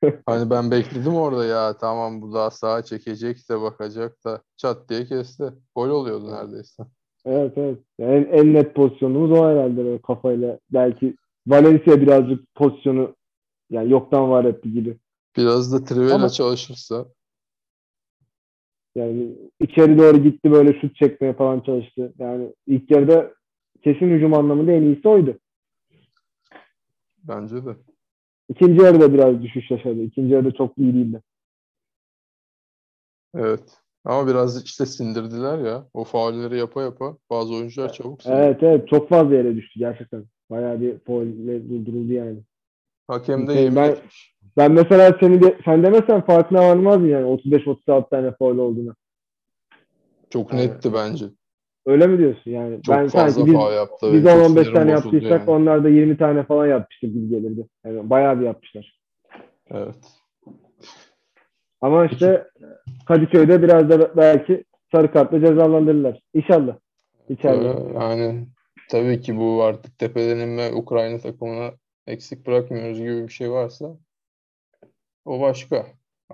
hani 0.26 0.50
ben 0.50 0.70
bekledim 0.70 1.14
orada 1.14 1.44
ya 1.44 1.76
tamam 1.78 2.22
bu 2.22 2.34
daha 2.34 2.50
sağa 2.50 2.82
çekecek 2.82 3.50
de 3.50 3.60
bakacak 3.60 4.24
da 4.24 4.40
çat 4.56 4.88
diye 4.88 5.04
kesti. 5.04 5.44
Gol 5.76 5.88
oluyordu 5.88 6.32
neredeyse. 6.32 6.82
Evet 7.24 7.52
evet. 7.56 7.78
Yani 7.98 8.14
en, 8.14 8.38
en 8.38 8.54
net 8.54 8.74
pozisyonumuz 8.74 9.30
o 9.30 9.48
herhalde 9.48 9.76
böyle 9.76 10.02
kafayla. 10.02 10.58
Belki 10.70 11.16
Valencia 11.46 12.00
birazcık 12.00 12.54
pozisyonu 12.54 13.14
yani 13.70 13.90
yoktan 13.92 14.30
var 14.30 14.44
etti 14.44 14.72
gibi. 14.72 14.96
Biraz 15.36 15.72
da 15.72 15.84
Trivela 15.84 16.28
çalışırsa 16.28 17.06
Yani 18.96 19.28
içeri 19.60 19.98
doğru 19.98 20.16
gitti 20.22 20.50
böyle 20.52 20.80
şut 20.80 20.96
çekmeye 20.96 21.32
falan 21.32 21.60
çalıştı. 21.60 22.12
Yani 22.18 22.52
ilk 22.66 22.90
yarıda 22.90 23.32
kesin 23.82 24.10
hücum 24.10 24.34
anlamında 24.34 24.72
en 24.72 24.82
iyisi 24.82 25.08
oydu. 25.08 25.38
bence 27.22 27.56
de. 27.66 27.76
İkinci 28.48 28.82
yarıda 28.82 29.14
biraz 29.14 29.42
düşüş 29.42 29.70
yaşadı. 29.70 30.02
İkinci 30.02 30.34
yarıda 30.34 30.50
çok 30.52 30.78
iyi 30.78 30.94
değildi. 30.94 31.22
Evet. 33.34 33.78
Ama 34.04 34.28
biraz 34.28 34.64
işte 34.64 34.86
sindirdiler 34.86 35.58
ya. 35.58 35.86
O 35.94 36.04
faulleri 36.04 36.58
yapa 36.58 36.82
yapa 36.82 37.16
bazı 37.30 37.54
oyuncular 37.54 37.92
çabuk 37.92 38.22
sindirdi. 38.22 38.40
Evet 38.42 38.62
evet 38.62 38.88
çok 38.88 39.08
fazla 39.08 39.34
yere 39.34 39.56
düştü 39.56 39.78
gerçekten. 39.80 40.24
Bayağı 40.50 40.80
bir 40.80 40.98
faulle 40.98 41.68
durduruldu 41.68 42.12
yani. 42.12 42.38
Hakem 43.08 43.48
de 43.48 43.52
Şey, 43.52 43.62
yemin 43.62 43.76
ben- 43.76 43.90
etmiş. 43.90 44.35
Ben 44.56 44.72
mesela 44.72 45.16
seni 45.20 45.42
de, 45.42 45.58
sen 45.64 45.82
demesen 45.82 46.20
farkına 46.20 46.68
varmazdım 46.68 47.10
yani 47.10 47.26
35-36 47.26 48.10
tane 48.10 48.32
faul 48.32 48.58
olduğunu. 48.58 48.94
Çok 50.30 50.54
Evet. 50.54 50.64
netti 50.64 50.90
bence. 50.94 51.24
Öyle 51.86 52.06
mi 52.06 52.18
diyorsun 52.18 52.50
yani? 52.50 52.82
Çok 52.82 52.94
ben 52.96 53.08
fazla 53.08 53.30
sanki 53.30 53.46
biz, 53.46 53.54
faul 53.54 53.72
yaptı. 53.72 54.12
biz 54.12 54.24
ve 54.24 54.30
çok 54.30 54.40
10-15 54.40 54.48
sinirim 54.48 54.74
tane 54.74 54.90
yaptıysak 54.90 55.30
yani. 55.30 55.50
onlar 55.50 55.84
da 55.84 55.88
20 55.88 56.18
tane 56.18 56.42
falan 56.42 56.66
yapmıştır 56.66 57.08
gibi 57.08 57.28
gelirdi. 57.28 57.66
Yani 57.84 58.10
bayağı 58.10 58.40
bir 58.40 58.44
yapmışlar. 58.46 59.00
Evet. 59.70 59.96
Ama 61.80 62.06
işte 62.06 62.46
Kadıköy'de 63.08 63.62
biraz 63.62 63.90
da 63.90 64.16
belki 64.16 64.64
sarı 64.94 65.12
kartla 65.12 65.40
cezalandırırlar. 65.40 66.20
İnşallah. 66.34 66.76
İçeride. 67.28 67.68
Ee, 67.68 67.94
Yani 67.94 68.46
tabii 68.90 69.20
ki 69.20 69.36
bu 69.36 69.62
artık 69.62 69.98
tepeden 69.98 70.38
inme 70.38 70.72
Ukrayna 70.74 71.18
takımına 71.18 71.70
eksik 72.06 72.46
bırakmıyoruz 72.46 72.98
gibi 72.98 73.22
bir 73.22 73.32
şey 73.32 73.50
varsa 73.50 73.96
o 75.26 75.40
başka. 75.40 75.86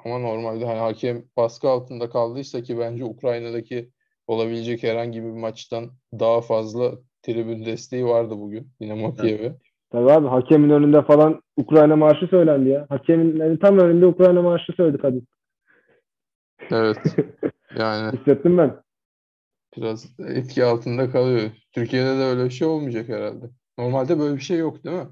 Ama 0.05 0.19
normalde 0.19 0.67
hani 0.67 0.79
hakem 0.79 1.25
baskı 1.37 1.69
altında 1.69 2.11
kaldıysa 2.11 2.63
ki 2.63 2.79
bence 2.79 3.05
Ukrayna'daki 3.05 3.91
olabilecek 4.27 4.83
herhangi 4.83 5.23
bir 5.23 5.31
maçtan 5.31 5.91
daha 6.21 6.41
fazla 6.41 6.93
tribün 7.23 7.65
desteği 7.65 8.07
vardı 8.07 8.35
bugün 8.39 8.69
Dinamo 8.81 9.15
Kiev'e. 9.15 9.57
Tabii 9.93 10.13
abi 10.13 10.29
hakemin 10.29 10.71
önünde 10.71 11.03
falan 11.03 11.43
Ukrayna 11.57 11.97
marşı 11.97 12.27
söylendi 12.27 12.69
ya. 12.69 12.87
Hakemin 12.89 13.37
yani 13.37 13.59
tam 13.59 13.79
önünde 13.79 14.07
Ukrayna 14.07 14.43
marşı 14.43 14.73
söyledi 14.73 14.99
kadın. 14.99 15.27
Evet. 16.71 16.99
Yani 17.79 18.19
Hissettim 18.19 18.59
ben. 18.59 18.83
biraz 19.77 20.21
etki 20.29 20.65
altında 20.65 21.11
kalıyor. 21.11 21.51
Türkiye'de 21.73 22.19
de 22.19 22.23
öyle 22.23 22.45
bir 22.45 22.51
şey 22.51 22.69
olmayacak 22.69 23.09
herhalde. 23.09 23.47
Normalde 23.79 24.19
böyle 24.19 24.37
bir 24.37 24.41
şey 24.41 24.59
yok 24.59 24.85
değil 24.85 24.97
mi? 24.97 25.07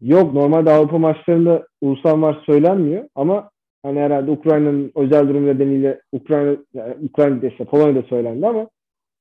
Yok 0.00 0.34
normalde 0.34 0.70
Avrupa 0.72 0.98
maçlarında 0.98 1.66
ulusal 1.80 2.16
maç 2.16 2.44
söylenmiyor 2.46 3.08
ama 3.14 3.50
hani 3.82 4.00
herhalde 4.00 4.30
Ukrayna'nın 4.30 4.92
özel 4.96 5.28
durum 5.28 5.46
nedeniyle 5.46 6.00
Ukrayna 6.12 6.56
yani 6.74 6.94
Ukrayna'da 7.00 7.46
işte 7.46 7.64
Polonya'da 7.64 8.02
söylendi 8.08 8.46
ama 8.46 8.68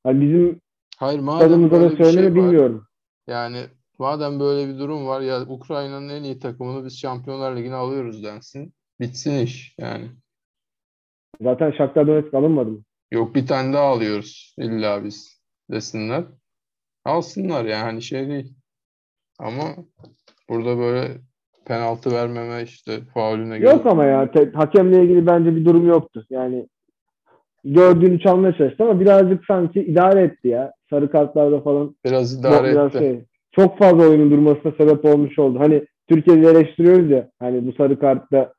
hani 0.03 0.21
bizim 0.21 0.61
Hayır 0.97 1.19
madem 1.19 1.71
böyle 1.71 1.85
da 1.85 1.99
bir 1.99 2.03
şey 2.11 2.25
var, 2.25 2.35
bilmiyorum. 2.35 2.85
yani 3.27 3.57
madem 3.99 4.39
böyle 4.39 4.73
bir 4.73 4.79
durum 4.79 5.07
var 5.07 5.21
ya 5.21 5.41
Ukrayna'nın 5.41 6.09
en 6.09 6.23
iyi 6.23 6.39
takımını 6.39 6.85
biz 6.85 6.99
Şampiyonlar 6.99 7.55
Ligi'ne 7.55 7.75
alıyoruz 7.75 8.23
densin. 8.23 8.73
Bitsin 8.99 9.39
iş 9.39 9.75
yani. 9.77 10.05
Zaten 11.41 11.71
Shakhtar 11.71 12.07
Donetsk 12.07 12.33
alınmadı 12.33 12.69
mı? 12.69 12.83
Yok 13.11 13.35
bir 13.35 13.47
tane 13.47 13.73
daha 13.73 13.83
alıyoruz 13.85 14.55
illa 14.57 15.03
biz 15.03 15.41
desinler. 15.71 16.23
Alsınlar 17.05 17.65
yani 17.65 18.01
şey 18.01 18.27
değil. 18.27 18.53
Ama 19.39 19.75
burada 20.49 20.77
böyle 20.77 21.07
penaltı 21.65 22.11
vermeme 22.11 22.63
işte 22.63 22.91
faulüne 23.13 23.57
Yok 23.57 23.83
göre. 23.83 23.91
ama 23.91 24.05
ya 24.05 24.31
te- 24.31 24.51
hakemle 24.51 25.03
ilgili 25.03 25.27
bence 25.27 25.55
bir 25.55 25.65
durum 25.65 25.87
yoktu. 25.87 26.25
Yani 26.29 26.67
gördüğünü 27.63 28.19
çalmaya 28.19 28.53
çalıştı 28.53 28.83
ama 28.83 28.99
birazcık 28.99 29.45
sanki 29.45 29.79
idare 29.81 30.21
etti 30.21 30.47
ya. 30.47 30.71
Sarı 30.89 31.11
kartlarda 31.11 31.61
falan 31.61 31.95
Biraz 32.05 32.39
idare 32.39 32.71
biraz 32.71 32.95
etti. 32.95 32.97
şey, 32.99 33.19
çok 33.51 33.77
fazla 33.79 34.07
oyunun 34.09 34.31
durmasına 34.31 34.71
sebep 34.77 35.05
olmuş 35.05 35.39
oldu. 35.39 35.59
Hani 35.59 35.85
Türkiye'de 36.09 36.47
eleştiriyoruz 36.49 37.09
ya 37.11 37.29
hani 37.39 37.67
bu 37.67 37.73
sarı 37.73 37.99
kartta 37.99 38.53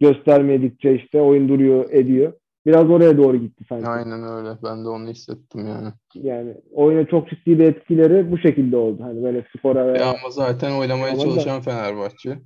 göstermedikçe 0.00 0.94
işte 0.94 1.20
oyun 1.20 1.48
duruyor 1.48 1.90
ediyor. 1.90 2.32
Biraz 2.66 2.90
oraya 2.90 3.16
doğru 3.18 3.36
gitti 3.36 3.64
sanki. 3.68 3.86
Aynen 3.86 4.22
öyle. 4.22 4.48
Ben 4.64 4.84
de 4.84 4.88
onu 4.88 5.08
hissettim 5.08 5.66
yani. 5.68 5.88
Yani 6.14 6.54
oyuna 6.72 7.06
çok 7.06 7.28
ciddi 7.30 7.58
bir 7.58 7.64
etkileri 7.64 8.30
bu 8.30 8.38
şekilde 8.38 8.76
oldu. 8.76 9.02
Hani 9.04 9.22
böyle 9.24 9.44
skora 9.58 9.86
veya 9.86 9.96
Ya 9.96 10.08
ama 10.10 10.30
zaten 10.30 10.72
oynamaya 10.72 11.12
Ama 11.12 11.18
da- 11.22 11.24
çalışan 11.24 11.60
Fenerbahçe. 11.60 12.38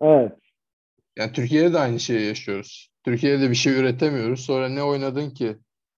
evet. 0.00 0.32
Yani 1.18 1.32
Türkiye'de 1.32 1.72
de 1.72 1.78
aynı 1.78 2.00
şeyi 2.00 2.26
yaşıyoruz. 2.26 2.90
Türkiye'de 3.04 3.50
bir 3.50 3.54
şey 3.54 3.80
üretemiyoruz. 3.80 4.40
Sonra 4.40 4.68
ne 4.68 4.82
oynadın 4.82 5.30
ki 5.30 5.56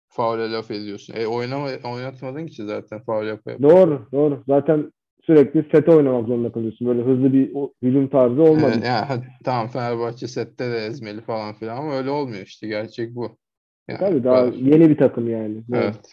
faule 0.08 0.52
laf 0.52 0.70
ediyorsun. 0.70 1.14
E 1.16 1.26
oynama, 1.26 1.68
oynatmadın 1.94 2.46
ki 2.46 2.64
zaten 2.64 3.02
faul 3.04 3.26
yapa. 3.26 3.62
Doğru, 3.62 4.06
doğru. 4.12 4.42
Zaten 4.48 4.92
sürekli 5.26 5.66
sete 5.72 5.90
oynamak 5.92 6.26
zorunda 6.28 6.52
kalıyorsun. 6.52 6.88
Böyle 6.88 7.02
hızlı 7.02 7.32
bir 7.32 7.52
hücum 7.82 8.08
tarzı 8.08 8.42
olmadı. 8.42 8.72
Evet, 8.74 8.84
yani 8.86 9.24
tamam 9.44 9.68
Fenerbahçe 9.68 10.26
sette 10.28 10.70
de 10.72 10.78
ezmeli 10.86 11.20
falan 11.20 11.54
filan 11.54 11.76
ama 11.76 11.92
öyle 11.96 12.10
olmuyor 12.10 12.42
işte. 12.46 12.68
Gerçek 12.68 13.14
bu. 13.14 13.36
Yani 13.88 13.98
Tabii 13.98 14.24
daha 14.24 14.36
kadar. 14.36 14.52
yeni 14.52 14.90
bir 14.90 14.96
takım 14.96 15.30
yani. 15.30 15.62
Evet. 15.72 16.10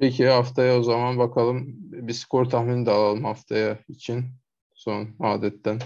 Peki 0.00 0.26
haftaya 0.26 0.78
o 0.78 0.82
zaman 0.82 1.18
bakalım 1.18 1.64
bir 1.78 2.12
skor 2.12 2.44
tahmini 2.44 2.86
de 2.86 2.90
alalım 2.90 3.24
haftaya 3.24 3.78
için. 3.88 4.24
Son 4.74 5.08
adetten. 5.20 5.78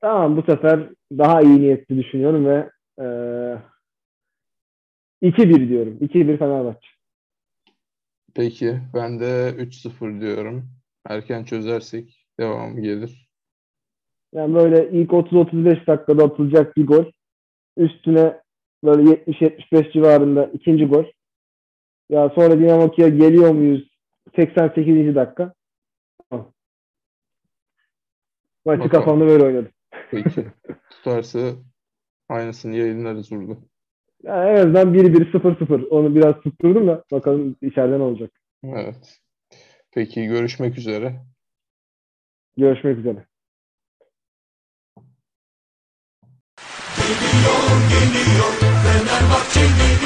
Tamam 0.00 0.36
bu 0.36 0.42
sefer 0.42 0.88
daha 1.18 1.42
iyi 1.42 1.60
niyetli 1.60 1.98
düşünüyorum 1.98 2.46
ve 2.46 2.70
eee 3.00 3.58
2-1 5.22 5.68
diyorum. 5.68 5.96
2-1 6.00 6.38
Fenerbahçe. 6.38 6.88
Peki 8.34 8.78
ben 8.94 9.20
de 9.20 9.54
3-0 9.58 10.20
diyorum. 10.20 10.70
Erken 11.08 11.44
çözersek 11.44 12.26
devamı 12.40 12.80
gelir. 12.80 13.28
Yani 14.34 14.54
böyle 14.54 14.90
ilk 14.90 15.10
30-35 15.10 15.86
dakikada 15.86 16.24
atılacak 16.24 16.76
bir 16.76 16.86
gol. 16.86 17.04
Üstüne 17.76 18.41
böyle 18.84 19.10
70-75 19.10 19.92
civarında 19.92 20.50
ikinci 20.52 20.86
gol. 20.86 21.04
Ya 22.10 22.28
sonra 22.28 22.58
Dinamo 22.58 22.90
Kiev 22.90 23.16
geliyor 23.16 23.50
muyuz? 23.50 23.88
88. 24.36 25.14
dakika. 25.14 25.54
Tamam. 26.30 26.52
Maçı 28.64 28.80
Bakalım. 28.80 28.90
kafamda 29.04 29.26
böyle 29.26 29.44
oynadım. 29.44 29.72
Peki. 30.10 30.46
Tutarsa 30.90 31.38
aynısını 32.28 32.76
yayınlarız 32.76 33.30
burada. 33.30 33.56
Yani 34.22 34.50
en 34.50 34.56
azından 34.56 34.94
1-1 34.94 35.30
0-0. 35.32 35.88
Onu 35.88 36.14
biraz 36.14 36.40
tutturdum 36.40 36.88
da 36.88 37.04
bakalım 37.12 37.56
içeriden 37.62 38.00
olacak. 38.00 38.30
Evet. 38.64 39.18
Peki 39.90 40.26
görüşmek 40.26 40.78
üzere. 40.78 41.22
Görüşmek 42.56 42.98
üzere. 42.98 43.26
Geliyor 46.96 48.12
geliyor 48.12 48.61
Lamborghini 49.22 50.01